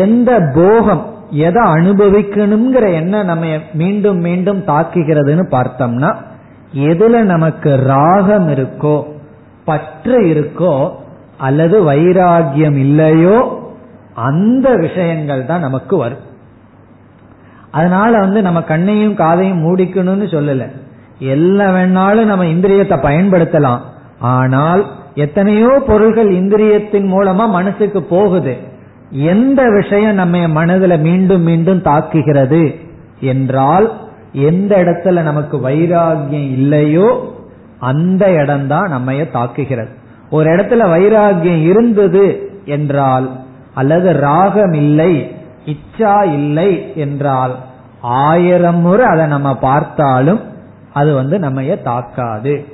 [0.04, 1.04] எந்த போகம்
[1.46, 6.12] எதை அனுபவிக்கணுங்கிற எண்ணம் நம்ம மீண்டும் மீண்டும் தாக்குகிறதுன்னு பார்த்தோம்னா
[6.90, 8.96] எதுல நமக்கு ராகம் இருக்கோ
[9.66, 10.74] பற்று இருக்கோ
[11.38, 13.64] அல்லது வைராகியம் இல்லையோ
[14.14, 16.24] அந்த விஷயங்கள் தான் நமக்கு வரும்.
[17.72, 20.66] அதனால வந்து நம்ம கண்ணையும் காதையும் மூடிக்கணும்னு சொல்லல.
[21.20, 23.80] எல்லாம் வேணாலும் நம்ம இந்திரியத்தை பயன்படுத்தலாம்.
[24.20, 28.58] ஆனால் எத்தனையோ பொருள்கள் இந்திரியத்தின் மூலமா மனசுக்கு போகுது.
[29.12, 32.76] எந்த விஷயம் நம்ம மனதில் மீண்டும் மீண்டும் தாக்குகிறது
[33.20, 33.94] என்றால்
[34.32, 37.34] எந்த இடத்துல நமக்கு வைராகியம் இல்லையோ
[37.80, 39.94] அந்த இடம்தான் நம்ம தாக்குகிறது.
[40.30, 43.32] ஒரு இடத்துல வைராகியம் இருந்தது என்றால்
[43.74, 47.56] அல்லது ராகம் இல்லை இச்சா இல்லை என்றால்
[48.02, 50.42] ஆயிரம் முறை அதை நம்ம பார்த்தாலும்
[50.94, 52.66] அது வந்து நம்ம தாக்காது.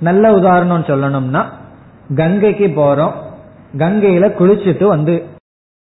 [0.00, 1.44] நல்ல உதாரணம் சொல்லணும்னா
[2.14, 3.12] கங்கைக்கு போறோம்.
[3.76, 5.24] கங்கையில குளிச்சுட்டு வந்து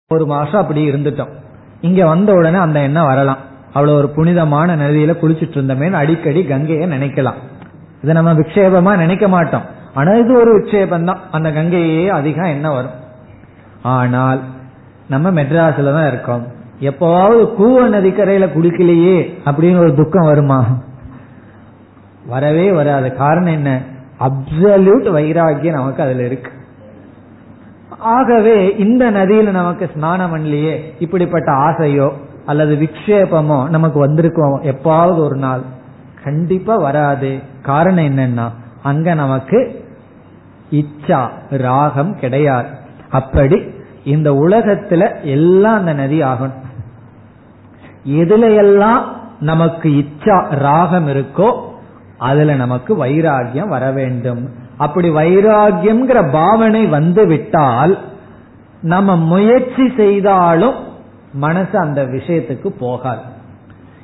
[0.08, 1.32] ஒரு மாசம் அப்படி இருந்துட்டோம்.
[1.80, 3.38] இங்க வந்த உடனே அந்த எண்ணம் வரலாம்.
[3.72, 7.34] அவ்வளவு ஒரு புனிதமான நதியில குளிச்சுட்டு இருந்தமே அடிக்கடி கங்கையை நினைக்கலாம்.
[8.02, 9.80] இதை நம்ம விக்ஷேபமா நினைக்க மாட்டோம்.
[9.94, 12.90] ஆனா இது ஒரு விக்ஷேபம் தான் அந்த கங்கையே அதிகம் என்ன வரும்?
[13.82, 14.40] ஆனால்
[15.08, 16.46] நம்ம மெட்ராஸ்ல தான் இருக்கோம்.
[16.80, 20.66] எப்பவாவது கூவ நதிக்கரையில குளிக்கலையே அப்படின்னு ஒரு துக்கம் வருமா?
[22.26, 23.14] வரவே வராது.
[23.14, 23.80] காரணம் என்ன?
[24.20, 26.50] அப்சல்யூட் வைராகியம் நமக்கு அதுல இருக்கு.
[27.98, 32.12] ஆகவே இந்த நதியில நமக்கு ஸ்நானம் பண்ணலையே இப்படிப்பட்ட ஆசையோ
[32.46, 35.62] அல்லது விக்ஷேபமோ நமக்கு வந்திருக்கோம் எப்பாவது ஒரு நாள்.
[36.24, 37.38] கண்டிப்பா வராது.
[37.62, 38.50] காரணம் என்னன்னா
[38.82, 39.81] அங்க நமக்கு
[40.72, 42.68] இச்சா ராகம் கிடையாது.
[43.10, 43.62] அப்படி
[44.04, 46.60] இந்த உலகத்துல எல்லாம் அந்த நதி ஆகணும்.
[48.06, 51.50] எதுல எல்லாம் நமக்கு இச்சா ராகம் இருக்கோ
[52.18, 54.50] அதுல நமக்கு வைராகியம் வர வேண்டும்.
[54.76, 57.98] அப்படி வைராகியம்ங்கிற பாவனை வந்து விட்டால்
[58.82, 60.74] நம்ம முயற்சி செய்தாலும்
[61.32, 63.20] மனசு அந்த விஷயத்துக்கு போகாது.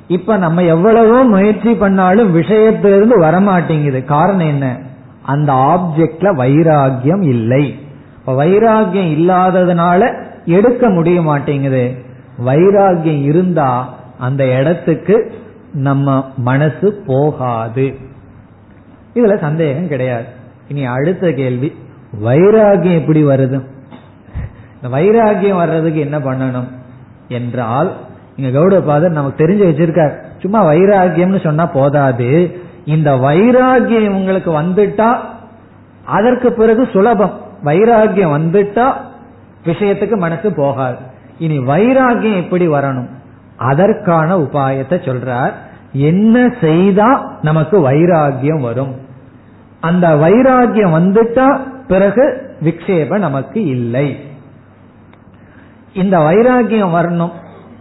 [0.07, 4.05] இப்ப நம்ம எவ்வளவோ முயற்சி பண்ணாலும் விஷயத்திலிருந்து வரமாட்டேங்குது.
[4.05, 4.77] காரணம் என்ன?
[5.21, 7.79] அந்த ஆப்ஜெக்ட்ல வைராகியம் இல்லை.
[8.27, 10.13] வைராகியம் இல்லாததுனால
[10.45, 11.95] எடுக்க முடிய மாட்டேங்குது
[12.45, 15.33] வைராகியம் இருந்தா அந்த இடத்துக்கு
[15.73, 17.95] நம்ம மனசு போகாது.
[19.13, 20.25] இதுல சந்தேகம் கிடையாது.
[20.67, 21.75] இனி அடுத்த கேள்வி
[22.23, 23.65] வைராகியம் எப்படி வருது?
[24.81, 26.67] இந்த வைராகியம் வர்றதுக்கு என்ன பண்ணணும்?
[27.27, 27.95] என்றால்
[28.35, 30.13] இங்க கௌடபாதர் நமக்கு தெரிஞ்சு வச்சிருக்கார்.
[30.39, 32.59] சும்மா வைராகியம்னு சொன்னா போதாது.
[32.89, 35.09] இந்த வைராகியம் உங்களுக்கு வந்துட்டா
[36.05, 37.33] அதற்கு பிறகு சுலபம்.
[37.63, 38.87] வைராகியம் வந்துட்டா
[39.65, 40.97] விஷயத்துக்கு மனசு போகாது.
[41.39, 43.09] இனி வைராகியம் எப்படி வரணும்?
[43.57, 45.53] அதற்கான உபாயத்தை சொல்றார்.
[45.91, 47.09] என்ன செய்தா
[47.41, 48.95] நமக்கு வைராகியம் வரும்?
[49.79, 51.47] அந்த வைராகியம் வந்துட்டா
[51.87, 52.25] பிறகு
[52.63, 54.07] விக்ஷேபம் நமக்கு இல்லை.
[55.93, 57.31] இந்த வைராகியம் வரணும்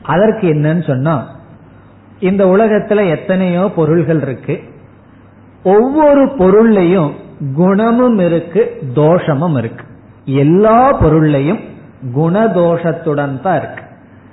[0.03, 1.17] அதற்கு என்னன்னு சொன்னா
[2.21, 4.57] இந்த உலகத்துல எத்தனையோ பொருள்கள் இருக்கு.
[5.75, 7.13] ஒவ்வொரு பொருள்லையும்
[7.55, 8.63] குணமும் இருக்கு
[8.95, 9.85] தோஷமும் இருக்கு.
[10.25, 11.61] எல்லா பொருள்லையும்
[12.17, 13.85] குணதோஷத்துடன் தான் இருக்கு.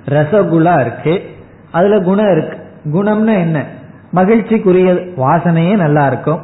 [0.08, 1.14] ரசகுலா இருக்கு
[1.70, 2.58] அதுல குணம் இருக்கு.
[2.92, 3.64] குணம்னா என்ன?
[4.14, 6.40] மகிழ்ச்சிக்குரிய வாசனையே நல்லா இருக்கும்.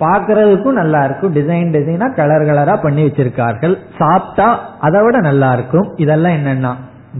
[0.00, 1.34] பார்க்கறதுக்கும் நல்லா இருக்கும்.
[1.34, 3.76] டிசைன் டிசைனா கலர் கலரா பண்ணி வச்சிருக்கார்கள்.
[3.98, 5.92] சாப்பிட்டா அதை விட நல்லா இருக்கும்.
[5.96, 6.74] இதெல்லாம் என்னன்னா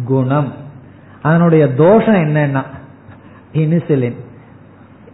[0.04, 0.52] குணம்.
[1.22, 2.62] அதனுடைய தோஷம் என்னன்னா
[3.52, 4.16] இனிசிலின்.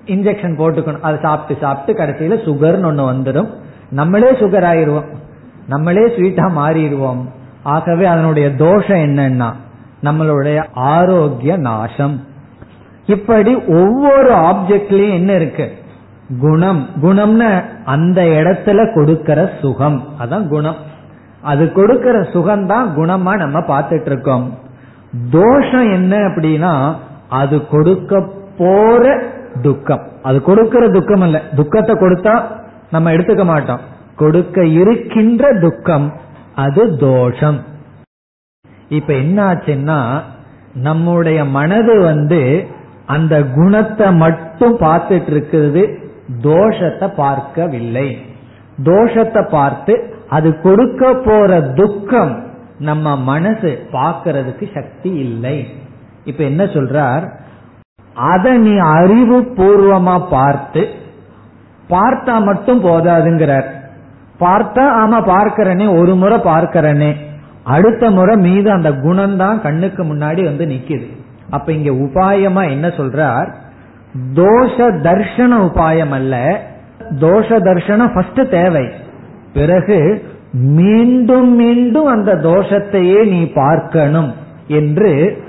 [0.06, 1.00] இன்ஜெக்ஷன் போட்டுக்கணும்.
[1.00, 3.48] அதை சாப்பிட்டு சாப்பிட்டு கடைசியில சுகர்னு ஒண்ணு வந்துடும்.
[3.90, 5.06] நம்மளே சுகர் ஆயிடுவோம்
[5.68, 7.24] நம்மளே ஸ்வீட்டா மாறிடுவோம்.
[7.62, 9.52] ஆகவே அதனுடைய தோஷம் என்னன்னா
[10.02, 12.24] நம்மளுடைய ஆரோக்கிய நாசம்.
[13.06, 15.72] இப்படி ஒவ்வொரு ஆப்ஜெக்ட்லயும் என்ன இருக்கு?
[16.40, 16.88] குணம்.
[17.02, 20.04] குணம்னு அந்த இடத்துல கொடுக்கிற சுகம்.
[20.20, 20.92] அதான் குணம்.
[21.42, 24.58] அது கொடுக்கிற சுகம் தான் குணமா நம்ம பார்த்துட்டு இருக்கோம்
[25.30, 26.94] தோஷம் என்ன அப்படின்னா
[27.28, 29.22] அது கொடுக்க போற
[29.62, 30.00] துக்கம்.
[30.22, 32.42] அது கொடுக்கிற துக்கம் இல்ல துக்கத்தை கொடுத்தா
[32.90, 33.80] நம்ம எடுத்துக்க மாட்டோம்.
[34.16, 36.12] கொடுக்க இருக்கின்ற துக்கம்
[36.54, 37.60] அது தோஷம்.
[38.88, 40.20] இப்ப என்ன ஆச்சுன்னா
[40.74, 42.66] நம்முடைய மனது வந்து
[43.06, 45.98] அந்த குணத்தை மட்டும் பார்த்துட்டு இருக்கிறது
[46.42, 48.18] தோஷத்தை பார்க்கவில்லை.
[48.84, 52.42] தோஷத்தை பார்த்து அது கொடுக்க போற துக்கம்
[52.78, 55.68] நம்ம மனசு பார்க்கறதுக்கு சக்தி இல்லை.
[56.24, 57.42] இப்ப என்ன சொல்றார்?
[58.14, 60.88] அதை நீ அறிவு பூர்வமா பார்த்து
[61.90, 63.64] பார்த்தா மட்டும் போதாதுங்கிறார்.
[64.40, 67.16] பார்த்தா ஆமா பார்க்கிறனே ஒரு முறை பார்க்கிறனே.
[67.64, 71.06] அடுத்த முறை மீது அந்த குணம் தான் கண்ணுக்கு முன்னாடி வந்து நிக்குது.
[71.50, 73.48] அப்ப இங்க உபாயமா என்ன சொல்றார்?
[74.34, 76.60] தோஷ தர்ஷன உபாயம் அல்ல.
[77.10, 78.88] தோஷ தர்ஷனம் ஃபர்ஸ்ட் தேவை.
[79.54, 84.34] பிறகு மீண்டும் மீண்டும் அந்த தோஷத்தையே நீ பார்க்கணும்
[84.66, 85.42] என்று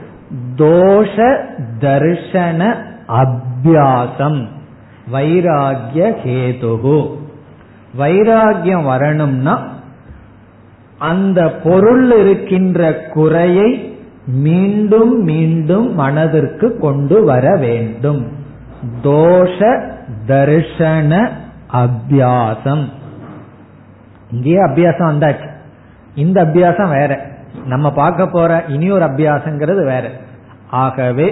[0.55, 1.38] தோஷ
[1.80, 2.76] தர்ஷன
[3.07, 4.47] அபியாசம்.
[5.13, 7.17] வைராகிய ஹேதுகு.
[7.99, 9.67] வைராகியம் வரணும்னா
[10.97, 18.28] அந்த பொருள் இருக்கின்ற குறையை மீண்டும் மீண்டும் மனதிற்கு கொண்டு வர வேண்டும்.
[19.03, 19.82] தோஷ
[20.28, 21.30] தர்ஷன
[21.73, 22.89] அபியாசம்.
[24.32, 25.49] இங்கேயே அபியாசம் வந்தாச்சு.
[26.15, 27.34] இந்த அபியாசம் வேற.
[27.66, 30.11] நம்ம பார்க்க போற இனி ஒரு அபியாசங்கிறது வேற.
[30.70, 31.28] ஆகவே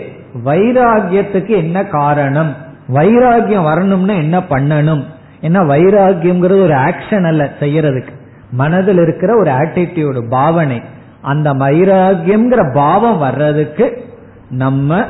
[0.46, 2.56] வைராகியத்துக்கு என்ன காரணம்?
[2.94, 5.04] வைராகியம் வரணும்னா என்ன பண்ணணும்?
[5.42, 8.14] ஏன்னா வைராகியம்ங்கிறது ஒரு ஆக்ஷன் அல்ல செய்யறதுக்கு.
[8.52, 10.82] மனதில் இருக்கிற ஒரு ஆட்டிடியூடு பாவனை.
[11.22, 14.06] அந்த வைராகியம்ங்கிற பாவம் வர்றதுக்கு
[14.50, 15.06] நம்ம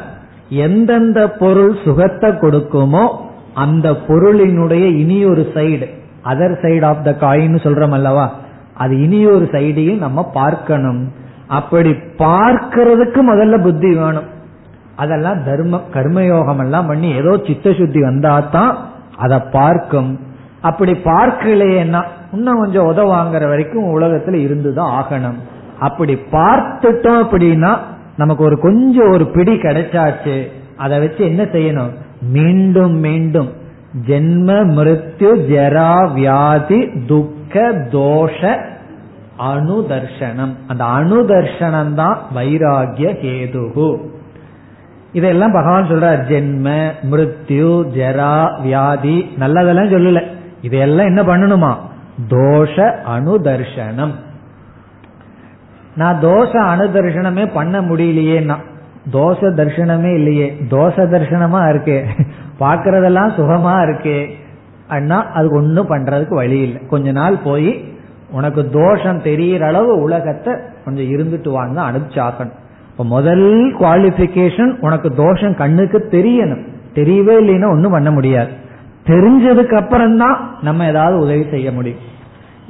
[0.50, 3.08] எந்தெந்த பொருள் சுகத்தை கொடுக்குமோ
[3.54, 5.88] அந்த பொருளினுடைய இனி ஒரு side
[6.26, 8.34] other side of the coin சொல்றோம் அல்லவா?
[8.76, 11.12] அது இனி ஒரு சைடையும் நம்ம பார்க்கணும்.
[11.48, 14.30] அப்படி பார்க்கறதுக்கு முதல்ல புத்தி வேணும்.
[14.96, 18.76] அதெல்லாம் தர்ம கர்மயோகம் எல்லாம் பண்ணி ஏதோ சித்த சுத்தி வந்தாதான்
[19.18, 20.20] அதை பார்க்கும்.
[20.62, 25.40] அப்படி பார்க்கலையேன்னா இன்னும் கொஞ்சம் உதவாங்கிற வரைக்கும் உலகத்துல இருந்துதான் ஆகணும்.
[25.80, 27.78] அப்படி பார்த்துட்டோம் அப்படின்னா
[28.18, 30.48] நமக்கு ஒரு கொஞ்சம் ஒரு பிடி கிடைச்சாச்சு.
[30.78, 31.92] அதை வச்சு என்ன செய்யணும்?
[32.22, 33.50] மீண்டும் மீண்டும்.
[34.08, 37.43] ஜென்ம மிருத்யு ஜரா வியாதி துக்க
[37.92, 38.58] தோஷ
[39.38, 43.98] அணுதர்ஷனம் அந்த அணுதர்ஷனம் தான் வைராகிய கேதுகு
[45.14, 50.24] இதெல்லாம் பகவான் சொல்றார் ஜென்ம மிருத்யு ஜரா வியாதி நல்லதெல்லாம் சொல்லல.
[50.62, 51.76] இதையெல்லாம் என்ன பண்ணணுமா?
[52.30, 52.76] தோஷ
[53.16, 54.12] அணுதர்ஷனம்
[55.96, 58.56] நான் தோஷ அணுதர்ஷனமே பண்ண முடியலையேன்னா
[59.14, 62.06] தோஷ தர்ஷனமே இல்லையே தோஷ தர்ஷனமா இருக்கே.
[62.60, 64.42] பாக்குறதெல்லாம் சுகமா இருக்கே.
[64.94, 66.82] அண்ணா அது ஒன்றும் பண்றதுக்கு வழி இல்லை.
[66.88, 67.72] கொஞ்ச நாள் போய்
[68.32, 70.54] உனக்கு தோஷம் தெரியற அளவு உலகத்தை
[70.86, 72.58] கொஞ்சம் இருந்துட்டு வாங்க அனுப்பிச்சாக்கணும்.
[72.92, 73.46] இப்ப முதல்
[73.80, 76.64] குவாலிபிகேஷன் உனக்கு தோஷம் கண்ணுக்கு தெரியணும்.
[76.96, 78.52] தெரியவே இல்லைன்னா ஒன்றும் பண்ண முடியாது.
[79.06, 82.04] தெரிஞ்சதுக்கு அப்புறம் தான் நம்ம ஏதாவது உதவி செய்ய முடியும்.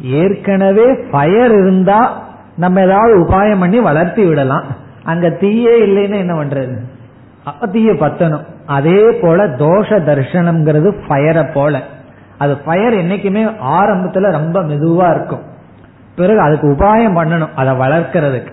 [0.02, 2.00] ஏற்கனவே ஃபயர் இருந்தா
[2.58, 4.66] நம்ம ஏதாவது உபாயம் பண்ணி வளர்த்தி விடலாம்.
[5.04, 6.76] அங்க தீயே இல்லைன்னா என்ன பண்றது?
[7.44, 8.46] அப்ப தீய பத்தணும்.
[8.66, 11.82] அதே போல தோஷ தர்ஷனம்ங்கிறது ஃபயரை போல.
[12.44, 15.44] அது ஃபயர் என்னைக்குமே ஆரம்பத்துல ரொம்ப மெதுவா இருக்கும்.
[16.16, 18.52] பிறகு அதுக்கு உபாயம் பண்ணணும் அதை வளர்க்கறதுக்கு.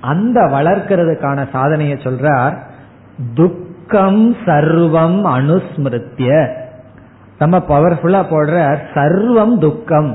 [0.00, 2.54] அந்த வளர்க்கறதுக்கான சாதனையை சொல்றார்
[3.34, 6.32] துக்கம் சர்வம் அனுஸ்மிருத்திய
[7.38, 10.10] நம்ம பவர்ஃபுல்லா போடுற சர்வம் துக்கம்.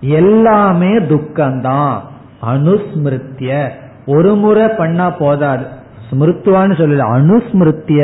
[0.00, 2.00] எல்லாமே துக்கம்தான்.
[2.46, 3.68] அனுஸ்மிருத்திய
[4.06, 5.64] ஒரு முறை பண்ணா போதாது.
[6.10, 8.02] ஸ்மிருத்துவான்னு சொல்லல அனுஸ்மிருத்திய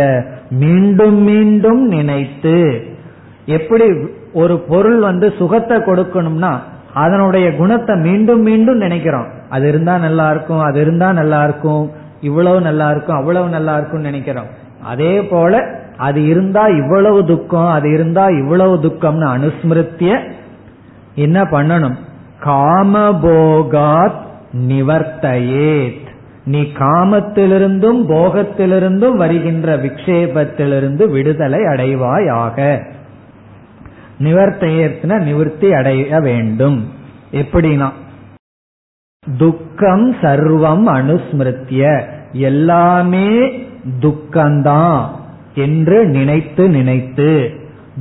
[0.51, 2.59] மீண்டும் மீண்டும் நினைத்து.
[3.47, 3.87] எப்படி
[4.33, 6.59] ஒரு பொருள் வந்து சுகத்தை கொடுக்கணும்னா
[6.95, 9.27] அதனுடைய குணத்தை மீண்டும் மீண்டும் நினைக்கிறோம்.
[9.51, 14.47] அது இருந்தா நல்லா இருக்கும் அது இருந்தா நல்லா இருக்கும் இவ்வளவு நல்லா இருக்கும் அவ்வளவு நல்லா இருக்கும் நினைக்கிறோம்.
[14.83, 20.19] அதே போல அது இருந்தா இவ்வளவு துக்கம் அது இருந்தா இவ்வளவு துக்கம்னு அனுஸ்மிருத்திய
[21.15, 21.97] என்ன பண்ணணும்?
[22.45, 24.21] காமபோகாத்
[24.69, 26.01] நிவர்த்தையேத்.
[26.45, 32.83] நீ காமத்திலிருந்தும் போகத்திலிருந்தும் வருகின்ற விக்ஷேபத்திலிருந்து விடுதலை அடைவாயாக.
[34.19, 36.89] நிவர்த்தையத்தின நிவர்த்தி அடைய வேண்டும்.
[37.33, 37.91] எப்படின்னா
[39.39, 43.29] துக்கம் சர்வம் அனுஸ்மிருத்திய எல்லாமே
[44.01, 45.11] துக்கம்தான்
[45.55, 47.51] என்று நினைத்து நினைத்து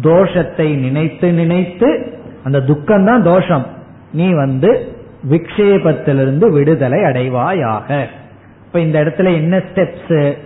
[0.02, 3.66] தோஷத்தை நினைத்து நினைத்து அந்த துக்கம் தான் தோஷம்.
[4.14, 4.94] நீ வந்து
[5.30, 8.06] விக்ஷேபத்திலிருந்து விடுதலை அடைவாயாக.
[8.66, 10.38] இப்ப இந்த இடத்துல என்ன ஸ்டெப்ஸ்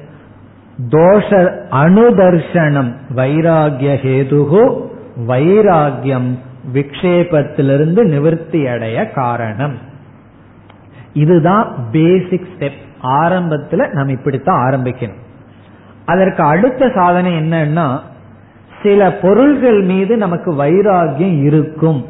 [0.89, 1.29] தோஷ
[1.71, 4.83] அனுதர்ஷனம் வைராகிய ஹேதுகு
[5.17, 6.37] வைராகியம்
[6.73, 9.77] விக்ஷேபத்திலிருந்து நிவர்த்தி அடைய காரணம்.
[11.13, 15.23] இதுதான் பேசிக் ஸ்டெப் ஆரம்பத்துல நம்ம இப்படித்தான் ஆரம்பிக்கணும்.
[16.05, 17.99] அதற்கு அடுத்த சாதனை என்னன்னா
[18.83, 22.05] சில பொருள்கள் மீது நமக்கு வைராகியம் இருக்கும்.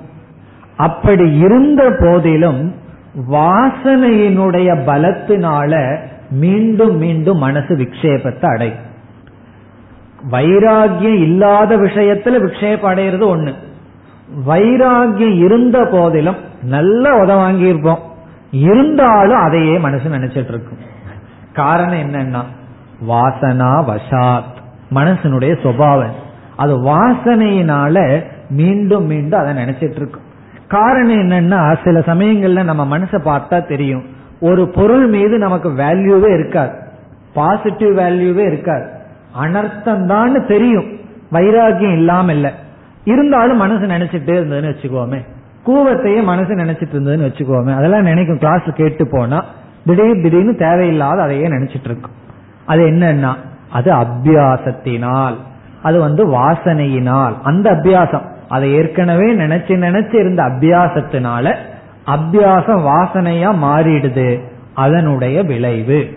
[0.77, 2.75] அப்படி இருந்த போதிலும்
[3.31, 5.99] வாசனையினுடைய பலத்தினால
[6.29, 8.93] மீண்டும் மீண்டும் மனசு விக்ஷேபத்தை அடையும்.
[10.31, 13.53] வைராகியம் இல்லாத விஷயத்துல விக்ஷேபம் அடையிறது ஒண்ணு.
[14.47, 17.99] வைராகியம் இருந்த போதிலும் நல்ல உத வாங்கியிருப்போம்.
[18.51, 20.77] இருந்தாலும் அதையே மனசு நினைச்சிட்டு இருக்கும்
[21.53, 22.41] காரணம் என்னன்னா
[23.09, 24.53] வாசனா வசாத்.
[24.95, 26.13] மனசனுடைய சுபாவம்.
[26.55, 30.23] அது வாசனையினால மீண்டும் மீண்டும் அதை நினைச்சிட்டு இருக்கும்
[30.67, 34.03] காரணம் என்னன்னா சில சமயங்கள்ல நம்ம மனசை பார்த்தா தெரியும்.
[34.39, 36.71] ஒரு பொருள் மீது நமக்கு வேல்யூவே இருக்காது.
[37.33, 39.03] பாசிட்டிவ் வேல்யூவே இருக்காது.
[39.41, 40.85] அனர்த்தம் தான் தெரியும்.
[41.31, 42.53] வைராகியம் இல்லாம இல்ல
[43.03, 45.25] இருந்தாலும் மனசு நினைச்சிட்டே இருந்ததுன்னு வச்சுக்கோமே.
[45.65, 47.75] கூவத்தையே மனசு நினைச்சிட்டு இருந்ததுன்னு வச்சுக்கோமே.
[47.75, 49.43] அதெல்லாம் நினைக்கும் கிளாஸ் கேட்டு போனா
[49.85, 52.11] திடீர் திடீர்னு தேவையில்லாத அதையே நினைச்சிட்டு இருக்கும்.
[52.65, 53.33] அது என்னன்னா
[53.71, 55.35] அது அபியாசத்தினால்.
[55.83, 57.41] அது வந்து வாசனையினால்.
[57.43, 58.33] அந்த அபியாசம்.
[58.49, 61.55] அதை ஏற்கனவே நினைச்சு நினைச்சு இருந்த அபியாசத்தினால
[62.07, 64.39] அபியாசம் வாசனையா மாறிடுது.
[64.73, 66.09] அதனுடைய விளைவு.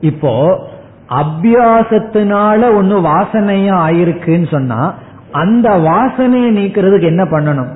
[0.00, 0.68] இப்போ
[1.10, 4.94] அபியாசத்தினால ஒன்னு வாசனையா ஆயிருக்குன்னு சொன்னா
[5.32, 7.72] அந்த வாசனையை நீக்கிறதுக்கு என்ன பண்ணணும்?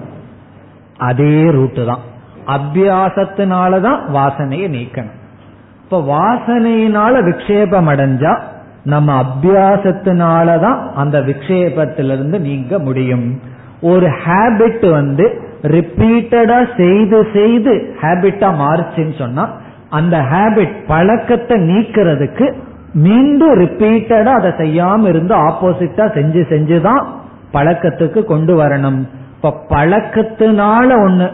[0.99, 1.99] அதே ரூட்டு தான்.
[2.47, 5.21] அபியாசத்தினாலதான் வாசனையை நீக்கணும்.
[5.85, 8.39] இப்ப வாசனையினால விக்ஷேபம் அடைஞ்சா
[8.85, 13.41] நம்ம அபியாசத்தினாலதான் அந்த விக்ஷேபத்திலிருந்து நீங்க முடியும்.
[13.83, 19.51] ஒரு ஹேபிட் வந்து ரிப்பீட்டடா செய்து செய்து ஹேபிட்டா மாறுச்சுன்னு சொன்னா
[19.91, 22.55] அந்த ஹேபிட் பழக்கத்தை நீக்கிறதுக்கு
[22.95, 27.05] மீண்டும் ரிப்பீட்டடா அதை செய்யாம இருந்து ஆப்போசிட்டா செஞ்சு செஞ்சுதான்
[27.53, 29.09] பழக்கத்துக்கு கொண்டு வரணும்.
[29.35, 31.33] இப்ப பழக்கத்தினால ஒண்ணு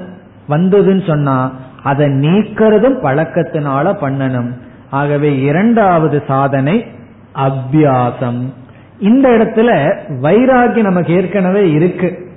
[0.48, 1.52] வந்ததுன்னு சொன்னா
[1.82, 4.52] அதை நீக்கிறதும் பழக்கத்தினால பண்ணணும்.
[4.90, 6.86] ஆகவே இரண்டாவது சாதனை
[7.34, 8.52] அபியாசம்.
[8.98, 12.28] இந்த இடத்துல வைராகி நமக்கு ஏற்கனவே இருக்கு.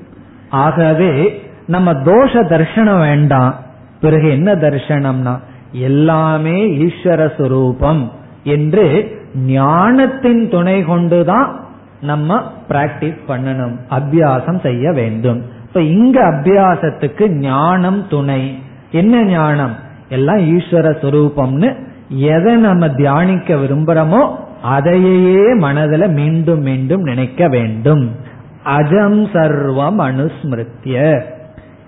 [0.50, 3.56] ஆகவே நம்ம தோஷ தர்ஷனம் வேண்டாம்.
[4.02, 5.40] பிறகு என்ன தர்ஷனம்னா
[5.72, 8.10] எல்லாமே ஈஸ்வர சுரூபம்.
[8.44, 9.16] என்று
[9.46, 11.66] ஞானத்தின் துணை கொண்டுதான்
[12.02, 15.42] நம்ம பிராக்டிஸ் பண்ணணும் அபியாசம் செய்ய வேண்டும்.
[15.68, 18.60] இப்ப இங்க அபியாசத்துக்கு ஞானம் துணை.
[18.92, 19.76] என்ன ஞானம்?
[20.10, 21.76] எல்லாம் ஈஸ்வர சுரூபம்னு
[22.10, 28.12] எதை நம்ம தியானிக்க விரும்புறோமோ அதையே மனதில் மீண்டும் மீண்டும் நினைக்க வேண்டும்.
[28.66, 31.22] அஜம் சர்வம் அனுஸ்மிருத்திய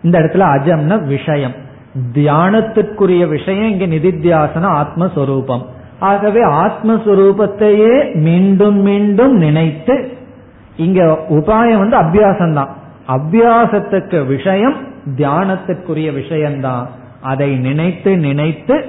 [0.04, 1.52] இந்த இடத்துல அஜம்னா விஷயம்.
[2.14, 5.66] தியானத்துக்குரிய விஷயம் இங்க நிதித்தியாசனம் ஆத்மஸ்வரூபம்.
[6.00, 10.18] ஆகவே ஆத்மஸ்வரூபத்தையே மீண்டும் மீண்டும் நினைத்து
[10.76, 12.70] இங்க உபாயம் வந்து அபியாசம் தான்
[13.08, 14.76] அபியாசத்துக்கு விஷயம்
[15.18, 16.90] தியானத்துக்குரிய விஷயம்தான்.
[17.22, 18.86] அதை நினைத்து நினைத்து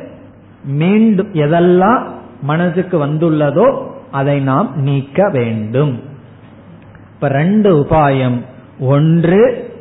[0.65, 2.03] மீண்டும் எதெல்லாம்
[2.43, 3.79] மனதுக்கு வந்துள்ளதோ
[4.11, 6.03] அதை நாம் நீக்க வேண்டும்.
[7.15, 8.41] இப்ப ரெண்டு உபாயம்.
[8.81, 9.73] ஒன்று